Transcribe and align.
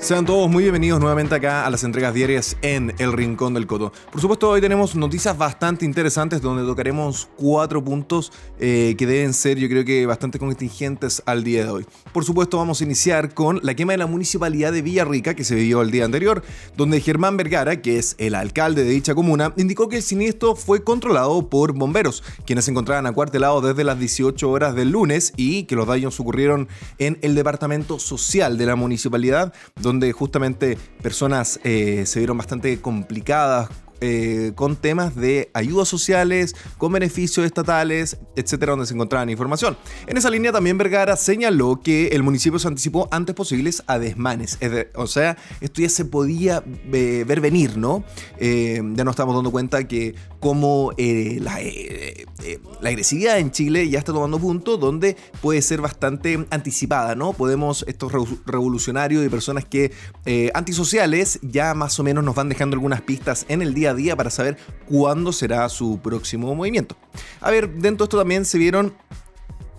Sean 0.00 0.24
todos 0.24 0.50
muy 0.50 0.62
bienvenidos 0.64 0.98
nuevamente 0.98 1.34
acá 1.34 1.66
a 1.66 1.70
las 1.70 1.84
entregas 1.84 2.14
diarias 2.14 2.56
en 2.62 2.94
El 2.96 3.12
Rincón 3.12 3.52
del 3.52 3.66
Coto. 3.66 3.92
Por 4.10 4.18
supuesto, 4.18 4.48
hoy 4.48 4.62
tenemos 4.62 4.96
noticias 4.96 5.36
bastante 5.36 5.84
interesantes 5.84 6.40
donde 6.40 6.64
tocaremos 6.64 7.28
cuatro 7.36 7.84
puntos 7.84 8.32
eh, 8.58 8.94
que 8.96 9.06
deben 9.06 9.34
ser, 9.34 9.58
yo 9.58 9.68
creo 9.68 9.84
que, 9.84 10.06
bastante 10.06 10.38
contingentes 10.38 11.22
al 11.26 11.44
día 11.44 11.64
de 11.64 11.70
hoy. 11.70 11.86
Por 12.14 12.24
supuesto, 12.24 12.56
vamos 12.56 12.80
a 12.80 12.84
iniciar 12.84 13.34
con 13.34 13.60
la 13.62 13.74
quema 13.74 13.92
de 13.92 13.98
la 13.98 14.06
municipalidad 14.06 14.72
de 14.72 14.80
Villarrica 14.80 15.34
que 15.34 15.44
se 15.44 15.54
vivió 15.54 15.82
el 15.82 15.90
día 15.90 16.06
anterior, 16.06 16.42
donde 16.78 17.02
Germán 17.02 17.36
Vergara, 17.36 17.82
que 17.82 17.98
es 17.98 18.16
el 18.16 18.34
alcalde 18.34 18.84
de 18.84 18.90
dicha 18.90 19.14
comuna, 19.14 19.52
indicó 19.58 19.90
que 19.90 19.96
el 19.96 20.02
siniestro 20.02 20.56
fue 20.56 20.82
controlado 20.82 21.50
por 21.50 21.74
bomberos, 21.74 22.24
quienes 22.46 22.64
se 22.64 22.70
encontraban 22.70 23.06
acuartelados 23.06 23.62
desde 23.62 23.84
las 23.84 23.98
18 23.98 24.50
horas 24.50 24.74
del 24.74 24.92
lunes 24.92 25.34
y 25.36 25.64
que 25.64 25.76
los 25.76 25.86
daños 25.86 26.18
ocurrieron 26.18 26.68
en 26.98 27.18
el 27.20 27.34
departamento 27.34 27.98
social 27.98 28.56
de 28.56 28.64
la 28.64 28.76
municipalidad, 28.76 29.52
donde 29.76 29.89
justamente 30.12 30.78
personas 31.02 31.60
eh, 31.64 32.04
se 32.06 32.20
vieron 32.20 32.38
bastante 32.38 32.80
complicadas 32.80 33.68
eh, 34.02 34.52
con 34.54 34.76
temas 34.76 35.14
de 35.14 35.50
ayudas 35.52 35.86
sociales, 35.86 36.56
con 36.78 36.90
beneficios 36.92 37.44
estatales, 37.44 38.16
etcétera, 38.34 38.72
donde 38.72 38.86
se 38.86 38.94
encontraban 38.94 39.28
información. 39.28 39.76
En 40.06 40.16
esa 40.16 40.30
línea 40.30 40.52
también 40.52 40.78
Vergara 40.78 41.16
señaló 41.16 41.80
que 41.82 42.08
el 42.08 42.22
municipio 42.22 42.58
se 42.58 42.66
anticipó 42.66 43.08
antes 43.10 43.34
posibles 43.34 43.82
a 43.86 43.98
desmanes. 43.98 44.58
o 44.94 45.06
sea, 45.06 45.36
esto 45.60 45.82
ya 45.82 45.90
se 45.90 46.06
podía 46.06 46.64
eh, 46.92 47.24
ver 47.26 47.42
venir, 47.42 47.76
¿no? 47.76 48.02
Eh, 48.38 48.80
ya 48.94 49.04
nos 49.04 49.12
estamos 49.12 49.34
dando 49.34 49.50
cuenta 49.50 49.86
que 49.86 50.14
como 50.40 50.92
la, 50.96 51.58
la, 52.80 52.88
agresividad 52.88 53.38
en 53.38 53.50
Chile 53.50 53.86
ya 53.90 53.98
está 53.98 54.14
tomando 54.14 54.38
punto 54.38 54.78
donde 54.78 55.14
puede 55.42 55.60
ser 55.60 55.82
bastante 55.82 56.46
anticipada, 56.48 57.14
¿no? 57.14 57.34
Podemos, 57.34 57.84
estos 57.86 58.10
revolucionarios 58.46 59.26
y 59.26 59.28
personas 59.28 59.66
que 59.66 59.92
antisociales 60.54 61.38
ya 61.42 61.74
más 61.74 62.00
o 62.00 62.02
menos 62.02 62.24
nos 62.24 62.34
van 62.34 62.48
dejando 62.48 62.74
algunas 62.74 63.02
pistas 63.02 63.44
en 63.50 63.60
el 63.60 63.74
día 63.74 63.89
día 63.94 64.16
para 64.16 64.30
saber 64.30 64.56
cuándo 64.86 65.32
será 65.32 65.68
su 65.68 66.00
próximo 66.00 66.54
movimiento. 66.54 66.96
A 67.40 67.50
ver, 67.50 67.70
dentro 67.70 68.04
de 68.04 68.08
esto 68.08 68.18
también 68.18 68.44
se 68.44 68.58
vieron 68.58 68.94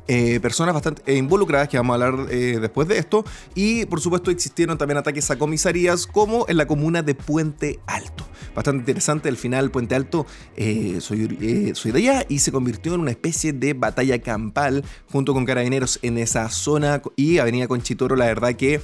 eh, 0.08 0.40
personas 0.40 0.74
bastante 0.74 1.02
eh, 1.06 1.18
involucradas, 1.18 1.70
que 1.70 1.78
vamos 1.78 1.94
a 1.94 2.06
hablar 2.06 2.28
eh, 2.32 2.58
después 2.60 2.88
de 2.88 2.98
esto, 2.98 3.24
y 3.56 3.86
por 3.86 4.02
supuesto 4.02 4.32
existieron 4.32 4.78
también 4.78 4.98
ataques 4.98 5.30
a 5.32 5.38
comisarías 5.38 6.08
como 6.08 6.46
en 6.48 6.58
la 6.58 6.66
comuna 6.66 7.02
de 7.02 7.16
Puente 7.16 7.80
Alto 7.86 8.26
bastante 8.56 8.80
interesante. 8.80 9.30
Al 9.30 9.38
final, 9.38 9.72
Puente 9.72 9.96
Alto, 9.96 10.26
eh, 10.58 10.98
soy, 11.00 11.72
soy 11.74 11.92
de 11.92 12.00
allá 12.00 12.26
y 12.28 12.40
se 12.40 12.52
convirtió 12.52 12.94
en 12.96 13.00
una 13.00 13.12
especie 13.12 13.54
de 13.54 13.74
batalla 13.74 14.20
campal 14.20 14.84
junto 15.10 15.34
con 15.34 15.46
carabineros 15.46 16.00
en 16.02 16.18
esa 16.18 16.50
zona 16.50 17.02
y 17.16 17.38
Avenida 17.38 17.70
Conchitoro. 17.70 18.18
La 18.18 18.26
verdad 18.26 18.54
que 18.54 18.82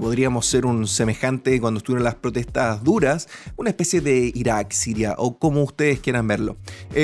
podríamos 0.00 0.46
ser 0.46 0.64
un 0.64 0.86
semejante 0.86 1.60
cuando 1.60 1.78
estuvieron 1.78 2.04
las 2.04 2.14
protestas 2.14 2.84
duras, 2.84 3.28
una 3.56 3.70
especie 3.70 4.00
de 4.00 4.30
Irak, 4.32 4.70
Siria 4.70 5.14
o 5.18 5.38
como 5.38 5.64
ustedes 5.64 5.98
quieran 5.98 6.28
verlo. 6.28 6.56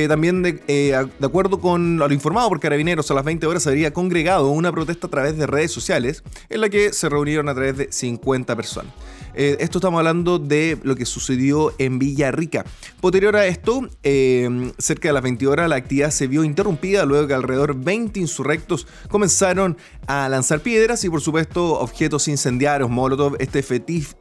también, 0.06 0.42
de, 0.42 0.52
de 0.52 1.26
acuerdo 1.26 1.58
con 1.58 1.96
lo 1.96 2.12
informado 2.12 2.48
por 2.50 2.60
carabineros, 2.60 3.10
a 3.14 3.16
las 3.16 3.24
20 3.24 3.46
horas 3.46 3.62
se 3.62 3.70
habría 3.70 3.92
congregado 3.92 4.50
una 4.50 4.72
protesta 4.72 5.06
a 5.06 5.10
través 5.10 5.36
de 5.36 5.46
redes 5.46 5.72
sociales 5.72 6.22
en 6.48 6.60
la 6.60 6.68
que 6.68 6.92
se 6.92 7.08
reunieron 7.08 7.48
a 7.48 7.54
través 7.54 7.76
de 7.76 7.92
50 7.92 8.54
personas. 8.56 8.92
Eh, 9.34 9.56
esto 9.58 9.78
estamos 9.78 9.98
hablando 9.98 10.38
de 10.38 10.78
lo 10.82 10.94
que 10.94 11.06
sucedió 11.06 11.74
en 11.78 11.98
Villarrica. 11.98 12.64
Posterior 13.00 13.36
a 13.36 13.46
esto, 13.46 13.88
eh, 14.02 14.72
cerca 14.78 15.08
de 15.08 15.14
las 15.14 15.22
20 15.22 15.46
horas, 15.46 15.68
la 15.68 15.76
actividad 15.76 16.10
se 16.10 16.26
vio 16.26 16.44
interrumpida 16.44 17.04
luego 17.04 17.26
que 17.26 17.34
alrededor 17.34 17.74
20 17.74 18.20
insurrectos 18.20 18.86
comenzaron 19.08 19.76
a 20.06 20.28
lanzar 20.28 20.60
piedras 20.60 21.04
y 21.04 21.10
por 21.10 21.20
supuesto 21.20 21.80
objetos 21.80 22.28
incendiarios, 22.28 22.90
molotov, 22.90 23.36
este, 23.40 23.64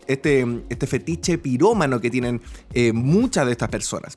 este, 0.07 0.47
este 0.69 0.87
fetiche 0.87 1.37
pirómano 1.37 2.01
que 2.01 2.09
tienen 2.09 2.41
eh, 2.73 2.91
muchas 2.91 3.45
de 3.45 3.51
estas 3.51 3.69
personas. 3.69 4.15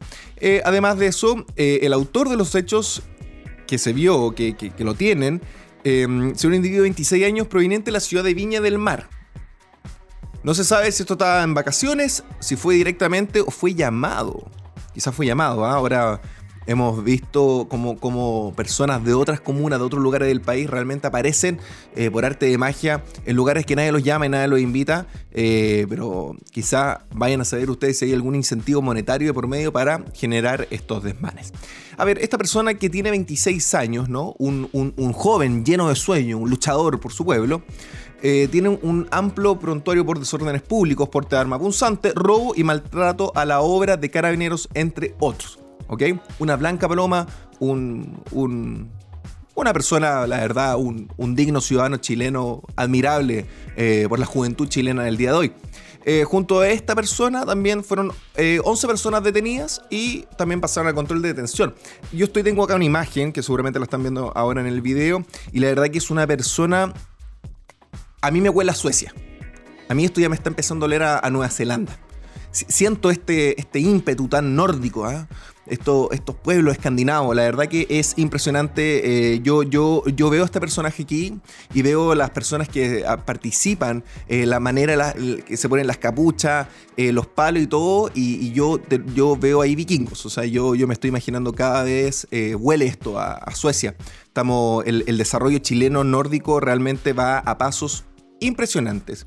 además 0.65 0.99
de 0.99 1.07
eso, 1.09 1.45
el 1.57 1.93
autor 1.93 2.29
de 2.29 2.37
los 2.37 2.55
hechos 2.55 3.03
que 3.67 3.79
se 3.79 3.93
vio, 3.93 4.35
que, 4.35 4.57
que, 4.57 4.71
que 4.71 4.85
lo 4.85 4.95
tienen, 4.95 5.43
eh, 5.85 6.07
un 6.07 6.55
individuo 6.55 6.83
de 6.83 6.89
26 6.89 7.25
años 7.25 7.47
proveniente 7.47 7.87
de 7.87 7.93
la 7.93 8.01
ciudad 8.01 8.25
de 8.25 8.35
Viña 8.35 8.61
del 8.61 8.79
Mar. 8.79 9.09
No 10.43 10.55
se 10.55 10.65
sabe 10.65 10.91
si 10.93 11.03
esto 11.03 11.15
estaba 11.15 11.43
en 11.43 11.55
vacaciones, 11.55 12.25
si 12.41 12.57
fue 12.57 12.77
directamente 12.77 13.41
o 13.41 13.51
fue 13.51 13.75
llamado. 13.75 14.51
Quizás 14.95 15.15
fue 15.15 15.27
llamado, 15.27 15.65
¿ah? 15.65 15.75
ahora 15.75 16.21
hemos 16.67 17.03
visto 17.05 17.67
como, 17.69 18.53
personas 18.57 19.05
de 19.05 19.15
otras 19.15 19.41
comunas, 19.41 19.79
de 19.79 19.85
otros 19.85 20.03
lugares 20.03 20.29
del 20.29 20.41
país, 20.41 20.69
realmente 20.69 21.07
aparecen 21.07 21.59
eh, 21.95 22.11
por 22.11 22.25
arte 22.25 22.47
de 22.47 22.59
magia 22.59 23.05
en 23.25 23.37
lugares 23.37 23.67
que 23.67 23.77
nadie 23.77 23.93
los 23.93 24.03
llama 24.03 24.27
y 24.27 24.29
nadie 24.29 24.49
los 24.49 24.61
invita, 24.61 25.07
eh, 25.33 25.87
pero 25.89 26.37
quizá 26.51 27.05
vayan 27.15 27.41
a 27.41 27.45
saber 27.45 27.71
ustedes 27.71 27.99
si 27.99 28.07
hay 28.07 28.13
algún 28.13 28.35
incentivo 28.35 28.83
monetario 28.83 29.29
de 29.29 29.35
por 29.35 29.47
medio 29.47 29.73
para 29.73 30.05
generar 30.15 30.67
estos 30.71 31.03
desmanes. 31.03 31.53
A 31.97 32.05
ver, 32.05 32.19
esta 32.19 32.37
persona 32.37 32.75
que 32.75 32.91
tiene 32.91 33.11
26 33.11 33.75
años, 33.75 34.09
¿no? 34.09 34.35
un, 34.39 34.67
joven 35.13 35.65
lleno 35.65 35.89
de 35.89 35.95
sueño, 35.95 36.39
un 36.39 36.51
luchador 36.51 37.01
por 37.01 37.13
su 37.13 37.25
pueblo, 37.25 37.63
eh, 38.23 38.49
tienen 38.51 38.79
un 38.83 39.07
amplio 39.11 39.59
prontuario 39.59 40.05
por 40.05 40.19
desórdenes 40.19 40.63
públicos, 40.63 41.09
porte 41.09 41.37
de 41.37 41.41
arma 41.41 41.59
punzante, 41.59 42.13
robo 42.15 42.55
y 42.57 42.65
maltrato 42.65 43.33
a 43.35 43.45
la 43.45 43.61
obra 43.61 43.97
de 43.97 44.11
carabineros, 44.11 44.69
entre 44.75 45.15
otros. 45.21 45.66
¿Ok? 45.89 46.03
Una 46.39 46.57
blanca 46.57 46.89
paloma, 46.89 47.27
un, 47.59 48.23
una 49.55 49.73
persona, 49.73 50.27
la 50.27 50.39
verdad, 50.39 50.77
un, 50.77 51.35
digno 51.35 51.61
ciudadano 51.61 51.97
chileno 51.99 52.63
admirable 52.77 53.47
eh, 53.77 54.07
por 54.09 54.19
la 54.19 54.27
juventud 54.27 54.69
chilena 54.69 55.05
del 55.05 55.17
día 55.17 55.33
de 55.33 55.37
hoy. 55.37 55.53
Eh, 56.09 56.23
junto 56.23 56.61
a 56.61 56.69
esta 56.69 56.95
persona 56.95 57.45
también 57.45 57.83
fueron 57.83 58.13
11 58.37 58.87
personas 58.87 59.25
detenidas 59.25 59.83
y 59.91 60.23
también 60.39 60.61
pasaron 60.61 60.87
al 60.87 60.95
control 60.95 61.21
de 61.21 61.29
detención. 61.29 61.75
Yo 62.13 62.27
estoy, 62.27 62.45
tengo 62.45 62.63
acá 62.63 62.77
una 62.77 62.85
imagen 62.85 63.33
que 63.33 63.43
seguramente 63.43 63.81
la 63.81 63.87
están 63.87 64.03
viendo 64.03 64.33
ahora 64.37 64.61
en 64.61 64.69
el 64.69 64.83
video 64.83 65.25
y 65.53 65.59
la 65.59 65.67
verdad 65.67 65.89
que 65.89 65.99
es 65.99 66.09
una 66.09 66.25
persona 66.27 66.93
a 68.27 68.31
mí 68.31 68.41
me 68.41 68.49
huele 68.49 68.71
a 68.71 68.75
Suecia. 68.75 69.15
A 69.89 69.95
mí 69.95 70.05
esto 70.05 70.21
ya 70.21 70.29
me 70.29 70.35
está 70.35 70.49
empezando 70.49 70.85
a 70.85 70.87
oler 70.87 71.03
a, 71.03 71.31
Nueva 71.31 71.49
Zelanda. 71.49 71.97
Siento 72.51 73.11
este, 73.11 73.61
este 73.61 73.79
ímpetu 73.79 74.29
tan 74.29 74.57
nórdico, 74.57 75.07
¿ah? 75.67 76.09
estos 76.13 76.37
pueblos 76.43 76.75
escandinavos. 76.75 77.35
La 77.35 77.43
verdad 77.43 77.67
que 77.67 77.87
es 77.89 78.15
impresionante. 78.17 79.35
Eh, 79.35 79.41
yo, 79.43 79.63
yo, 79.63 80.03
yo 80.07 80.31
veo 80.31 80.43
a 80.43 80.47
este 80.47 80.61
personaje 80.61 81.03
aquí 81.03 81.39
y 81.75 81.83
veo 81.83 82.15
las 82.15 82.31
personas 82.31 82.69
que 82.69 83.05
ah, 83.07 83.25
participan, 83.25 84.05
eh, 84.29 84.47
la 84.47 84.61
manera 84.61 85.15
que 85.47 85.57
se 85.57 85.69
ponen 85.69 85.87
las 85.87 85.99
capuchas, 85.99 86.69
eh, 86.97 87.13
los 87.13 87.27
palos 87.27 87.63
y 87.63 87.67
todo. 87.67 88.11
Y, 88.15 88.53
yo, 88.53 88.81
yo 89.15 89.37
veo 89.37 89.61
ahí 89.61 89.75
vikingos. 89.75 90.25
O 90.27 90.31
sea, 90.31 90.45
yo, 90.45 90.75
yo 90.75 90.87
me 90.87 90.95
estoy 90.95 91.09
imaginando 91.09 91.53
cada 91.53 91.83
vez 91.83 92.27
huele 92.59 92.87
esto 92.87 93.19
a, 93.19 93.55
Suecia. 93.55 93.97
Estamos, 94.27 94.85
el, 94.87 95.05
el 95.07 95.17
desarrollo 95.17 95.59
chileno 95.59 96.05
nórdico 96.05 96.61
realmente 96.61 97.13
va 97.13 97.39
a 97.39 97.59
pasos 97.59 98.05
impresionantes. 98.41 99.27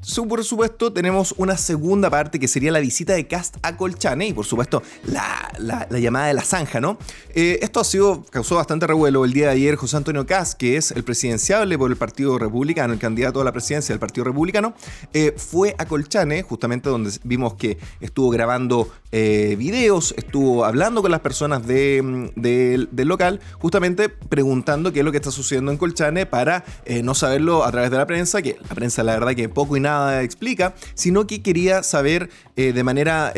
Por 0.00 0.44
supuesto, 0.44 0.92
tenemos 0.92 1.34
una 1.38 1.56
segunda 1.56 2.08
parte 2.08 2.38
que 2.38 2.46
sería 2.46 2.70
la 2.70 2.78
visita 2.78 3.14
de 3.14 3.26
Cast 3.26 3.56
a 3.62 3.76
Colchane 3.76 4.28
y, 4.28 4.32
por 4.32 4.46
supuesto, 4.46 4.80
la, 5.04 5.88
llamada 5.90 6.28
de 6.28 6.34
la 6.34 6.42
zanja, 6.42 6.80
¿no? 6.80 6.98
Eh, 7.34 7.58
esto 7.62 7.80
ha 7.80 7.84
sido, 7.84 8.24
causó 8.30 8.54
bastante 8.54 8.86
revuelo 8.86 9.24
el 9.24 9.32
día 9.32 9.46
de 9.46 9.52
ayer. 9.52 9.74
José 9.74 9.96
Antonio 9.96 10.24
Cast, 10.24 10.56
que 10.56 10.76
es 10.76 10.92
el 10.92 11.02
presidenciable 11.02 11.76
por 11.76 11.90
el 11.90 11.96
Partido 11.96 12.38
Republicano, 12.38 12.92
el 12.92 13.00
candidato 13.00 13.40
a 13.40 13.44
la 13.44 13.50
presidencia 13.50 13.92
del 13.92 13.98
Partido 13.98 14.24
Republicano, 14.24 14.72
eh, 15.12 15.34
fue 15.36 15.74
a 15.78 15.84
Colchane, 15.84 16.42
justamente 16.42 16.88
donde 16.88 17.10
vimos 17.24 17.54
que 17.54 17.78
estuvo 18.00 18.30
grabando 18.30 18.88
eh, 19.10 19.56
videos, 19.58 20.14
estuvo 20.16 20.64
hablando 20.64 21.02
con 21.02 21.10
las 21.10 21.20
personas 21.20 21.62
mm, 21.62 22.28
del 22.36 22.88
local, 23.08 23.40
justamente 23.58 24.08
preguntando 24.08 24.92
qué 24.92 25.00
es 25.00 25.04
lo 25.04 25.10
que 25.10 25.18
está 25.18 25.32
sucediendo 25.32 25.72
en 25.72 25.78
Colchane 25.78 26.24
para 26.24 26.64
no 27.02 27.14
saberlo 27.14 27.64
a 27.64 27.72
través 27.72 27.90
de 27.90 27.96
la 27.96 28.06
prensa, 28.06 28.42
que 28.42 28.58
la 28.68 28.74
prensa 28.74 29.02
la 29.02 29.14
verdad 29.14 29.34
que 29.34 29.48
poco 29.48 29.76
y 29.76 29.80
nada 29.80 29.87
explica, 30.22 30.74
sino 30.94 31.26
que 31.26 31.42
quería 31.42 31.82
saber 31.82 32.30
eh, 32.56 32.72
de 32.72 32.84
manera 32.84 33.32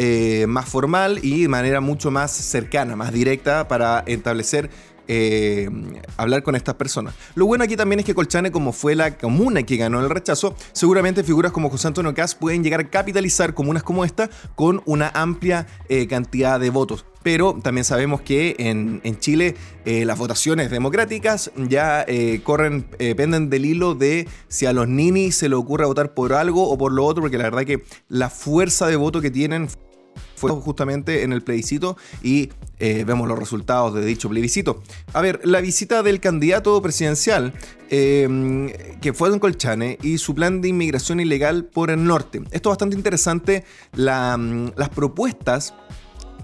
más 0.47 0.69
formal 0.69 1.21
y 1.23 1.43
de 1.43 1.49
manera 1.49 1.81
mucho 1.81 2.11
más 2.11 2.31
cercana, 2.31 2.97
más 2.97 3.13
directa 3.13 3.69
para 3.69 4.03
establecer 4.07 4.71
eh, 5.13 5.69
hablar 6.17 6.45
con 6.45 6.55
estas 6.55 6.77
personas. 6.77 7.17
Lo 7.35 7.45
bueno 7.45 7.65
aquí 7.65 7.75
también 7.75 7.99
es 7.99 8.07
que 8.07 8.15
Colchane, 8.15 8.53
como 8.53 8.73
fue 8.73 8.95
la 8.95 9.19
comuna 9.19 9.65
que 9.65 9.77
ganó 9.77 9.99
el 9.99 10.09
rechazo, 10.09 10.55
seguramente 10.71 11.25
figuras 11.25 11.51
como 11.51 11.69
José 11.69 11.89
Antonio 11.89 12.15
Cas 12.15 12.37
pueden 12.37 12.63
llegar 12.63 12.79
a 12.79 12.91
capitalizar 12.91 13.53
comunas 13.53 13.83
como 13.83 14.05
esta 14.05 14.31
con 14.55 14.83
una 14.87 15.09
amplia 15.09 15.67
eh, 15.89 16.07
cantidad 16.07 16.61
de 16.61 16.71
votos. 16.71 17.05
Pero 17.25 17.59
también 17.61 17.85
sabemos 17.85 18.21
que 18.21 18.55
en, 18.61 19.01
Chile 19.19 19.57
eh, 19.85 20.05
las 20.05 20.17
votaciones 20.17 20.71
democráticas 20.71 21.51
ya 21.57 22.07
corren, 22.45 22.85
penden 23.17 23.51
del 23.51 23.67
hilo 23.67 23.97
de 23.97 24.29
si 24.47 24.67
a 24.67 24.73
los 24.73 24.87
ninis 24.87 25.37
se 25.37 25.49
le 25.49 25.57
ocurre 25.57 25.87
votar 25.87 26.15
por 26.15 26.33
algo 26.33 26.71
o 26.71 26.79
por 26.79 26.93
lo 26.93 27.05
otro, 27.05 27.23
porque 27.23 27.37
la 27.37 27.45
verdad 27.45 27.65
que 27.65 27.83
la 28.09 28.31
fuerza 28.31 28.87
de 28.87 28.95
voto 28.95 29.21
que 29.21 29.33
tienen 29.33 29.69
fue 30.35 30.51
justamente 30.53 31.23
en 31.23 31.33
el 31.33 31.43
plebiscito 31.43 31.97
y 32.23 32.51
eh, 32.79 33.05
vemos 33.07 33.29
los 33.29 33.39
resultados 33.39 33.95
de 33.95 34.05
dicho 34.05 34.29
plebiscito. 34.29 34.83
A 35.13 35.21
ver, 35.21 35.41
la 35.45 35.61
visita 35.61 36.03
del 36.03 36.19
candidato 36.19 36.81
presidencial 36.81 37.53
em, 37.91 38.71
que 39.01 39.13
fue 39.13 39.29
Don 39.29 39.39
Colchane 39.39 39.99
y 40.03 40.19
su 40.19 40.35
plan 40.35 40.63
de 40.63 40.69
inmigración 40.69 41.21
ilegal 41.21 41.67
por 41.67 41.91
el 41.91 42.05
norte. 42.05 42.39
Esto 42.51 42.71
es 42.71 42.73
bastante 42.73 42.97
interesante, 42.97 43.65
mm, 43.93 44.69
las 44.77 44.89
propuestas 44.89 45.75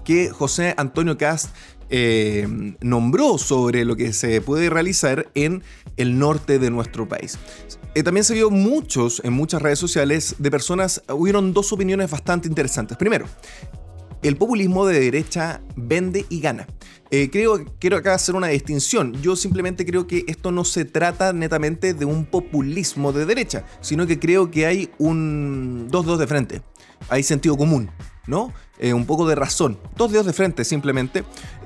que 0.05 0.29
José 0.29 0.75
Antonio 0.77 1.17
Cast 1.17 1.55
em, 1.89 2.75
nombró 2.81 3.37
sobre 3.37 3.85
lo 3.85 3.95
que 3.95 4.13
se 4.13 4.41
puede 4.41 4.69
realizar 4.69 5.31
en 5.35 5.63
el 5.95 6.19
norte 6.19 6.59
de 6.59 6.69
nuestro 6.69 7.07
país. 7.07 7.39
Eh, 7.97 8.03
también 8.03 8.23
se 8.23 8.35
vio 8.35 8.51
muchos 8.51 9.23
en 9.25 9.33
muchas 9.33 9.59
redes 9.59 9.79
sociales 9.79 10.35
de 10.37 10.51
personas, 10.51 11.01
hubieron 11.09 11.51
dos 11.51 11.73
opiniones 11.73 12.11
bastante 12.11 12.47
interesantes. 12.47 12.95
Primero, 12.95 13.25
el 14.21 14.37
populismo 14.37 14.85
de 14.85 14.99
derecha 14.99 15.63
vende 15.75 16.23
y 16.29 16.39
gana. 16.39 16.67
Eh, 17.09 17.31
creo, 17.31 17.65
quiero 17.79 17.97
acá 17.97 18.13
hacer 18.13 18.35
una 18.35 18.49
distinción. 18.49 19.13
Yo 19.23 19.35
simplemente 19.35 19.83
creo 19.83 20.05
que 20.05 20.25
esto 20.27 20.51
no 20.51 20.63
se 20.63 20.85
trata 20.85 21.33
netamente 21.33 21.95
de 21.95 22.05
un 22.05 22.27
populismo 22.27 23.11
de 23.13 23.25
derecha, 23.25 23.65
sino 23.81 24.05
que 24.05 24.19
creo 24.19 24.51
que 24.51 24.67
hay 24.67 24.91
un 24.99 25.87
dos 25.89 26.05
dos 26.05 26.19
de 26.19 26.27
frente. 26.27 26.61
Hay 27.09 27.23
sentido 27.23 27.57
común. 27.57 27.89
¿No? 28.27 28.53
Eh, 28.79 28.93
un 28.93 29.05
poco 29.07 29.27
de 29.27 29.33
razón. 29.33 29.79
Dos 29.95 30.11
dedos 30.11 30.27
de 30.27 30.33
frente 30.33 30.63
simplemente 30.63 31.23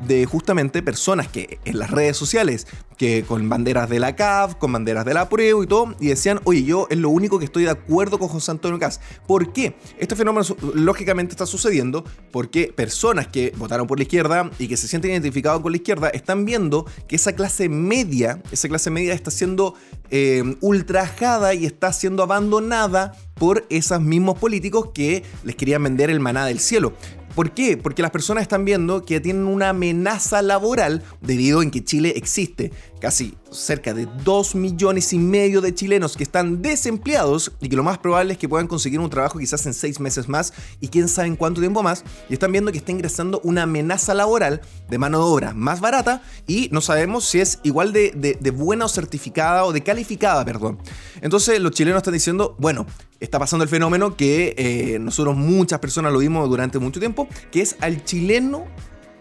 de 0.08 0.26
justamente 0.26 0.82
personas 0.82 1.28
que 1.28 1.60
en 1.66 1.78
las 1.78 1.92
redes 1.92 2.16
sociales, 2.16 2.68
que 2.98 3.24
con 3.24 3.50
banderas 3.50 3.90
de 3.90 4.00
la 4.00 4.16
CAF, 4.16 4.56
con 4.56 4.72
banderas 4.72 5.04
de 5.04 5.14
la 5.14 5.28
prueba 5.28 5.62
y 5.62 5.68
todo, 5.68 5.94
y 6.00 6.08
decían, 6.08 6.40
oye, 6.46 6.64
yo 6.64 6.88
es 6.90 6.98
lo 6.98 7.10
único 7.10 7.38
que 7.38 7.46
estoy 7.46 7.66
de 7.66 7.72
acuerdo 7.72 8.18
con 8.18 8.30
José 8.30 8.52
Antonio 8.52 8.80
Caz. 8.80 9.02
¿Por 9.28 9.52
qué? 9.52 9.76
Este 9.98 10.16
fenómeno 10.16 10.46
lógicamente 10.74 11.34
está 11.34 11.46
sucediendo 11.46 12.06
porque 12.32 12.72
personas 12.74 13.28
que 13.28 13.54
votaron 13.58 13.88
por 13.88 14.00
la 14.00 14.04
izquierda 14.04 14.50
y 14.58 14.70
que 14.70 14.78
se 14.78 14.88
sienten 14.88 15.12
identificados 15.12 15.62
con 15.62 15.74
la 15.74 15.78
izquierda 15.78 16.10
están 16.10 16.46
viendo 16.46 16.86
que 17.10 17.18
esa 17.18 17.34
clase 17.34 17.68
media, 17.68 18.42
esa 18.52 18.70
clase 18.70 18.90
media 18.90 19.14
está 19.14 19.32
siendo 19.32 19.76
eh, 20.12 20.56
ultrajada 20.62 21.54
y 21.54 21.66
está 21.66 21.92
siendo 21.92 22.24
abandonada 22.24 23.14
por 23.42 23.66
esos 23.72 24.00
mismos 24.00 24.38
políticos 24.38 24.90
que 24.94 25.24
les 25.44 25.56
querían 25.56 25.82
vender 25.82 26.12
el 26.12 26.20
maná 26.20 26.46
del 26.46 26.60
cielo. 26.60 26.94
¿Por 27.34 27.56
qué? 27.56 27.76
Porque 27.76 28.04
las 28.04 28.12
personas 28.12 28.44
están 28.44 28.66
viendo 28.66 29.04
que 29.04 29.20
tienen 29.20 29.48
una 29.48 29.70
amenaza 29.70 30.44
laboral 30.44 31.02
debido 31.22 31.64
en 31.64 31.72
que 31.72 31.84
Chile 31.84 32.14
existe 32.16 32.72
casi 33.00 33.34
cerca 33.52 33.94
de 33.94 34.08
2 34.24 34.56
millones 34.56 35.14
y 35.14 35.20
medio 35.20 35.62
de 35.62 35.76
chilenos 35.76 36.16
que 36.16 36.24
están 36.24 36.62
desempleados 36.62 37.52
y 37.60 37.70
que 37.70 37.76
lo 37.76 37.84
más 37.84 37.98
probable 37.98 38.34
es 38.34 38.40
que 38.40 38.50
puedan 38.50 38.68
conseguir 38.68 39.00
un 39.00 39.10
trabajo 39.10 39.40
quizás 39.40 39.66
en 39.66 39.74
6 39.74 40.00
meses 40.00 40.30
más 40.30 40.54
y 40.80 40.88
quién 40.88 41.08
sabe 41.08 41.28
en 41.28 41.36
cuánto 41.36 41.62
tiempo 41.62 41.84
más 41.84 42.04
y 42.30 42.34
están 42.34 42.52
viendo 42.52 42.72
que 42.72 42.78
está 42.78 42.92
ingresando 42.92 43.42
una 43.44 43.64
amenaza 43.64 44.14
laboral 44.14 44.62
de 44.90 44.98
mano 44.98 45.20
de 45.20 45.26
obra 45.26 45.54
más 45.54 45.82
barata 45.82 46.22
y 46.48 46.70
no 46.72 46.82
sabemos 46.82 47.26
si 47.26 47.40
es 47.40 47.60
igual 47.64 47.94
de, 47.94 48.12
de 48.40 48.52
buena 48.52 48.86
o 48.86 48.90
certificada 48.90 49.66
o 49.66 49.74
de 49.74 49.84
calificada, 49.84 50.44
perdón. 50.46 50.80
Entonces 51.22 51.60
los 51.60 51.72
chilenos 51.72 52.00
están 52.00 52.14
diciendo, 52.14 52.56
bueno, 52.60 52.86
está 53.22 53.40
pasando 53.40 53.64
el 53.64 53.70
fenómeno 53.70 54.18
que 54.18 54.56
eh, 54.58 55.00
nosotros 55.00 55.38
muchas 55.38 55.80
personas 55.80 56.12
lo 56.12 56.20
vimos 56.20 56.50
durante 56.50 56.80
mucho 56.80 57.00
tiempo, 57.00 57.28
que 57.52 57.62
es 57.62 57.78
al 57.80 58.04
chileno, 58.04 58.66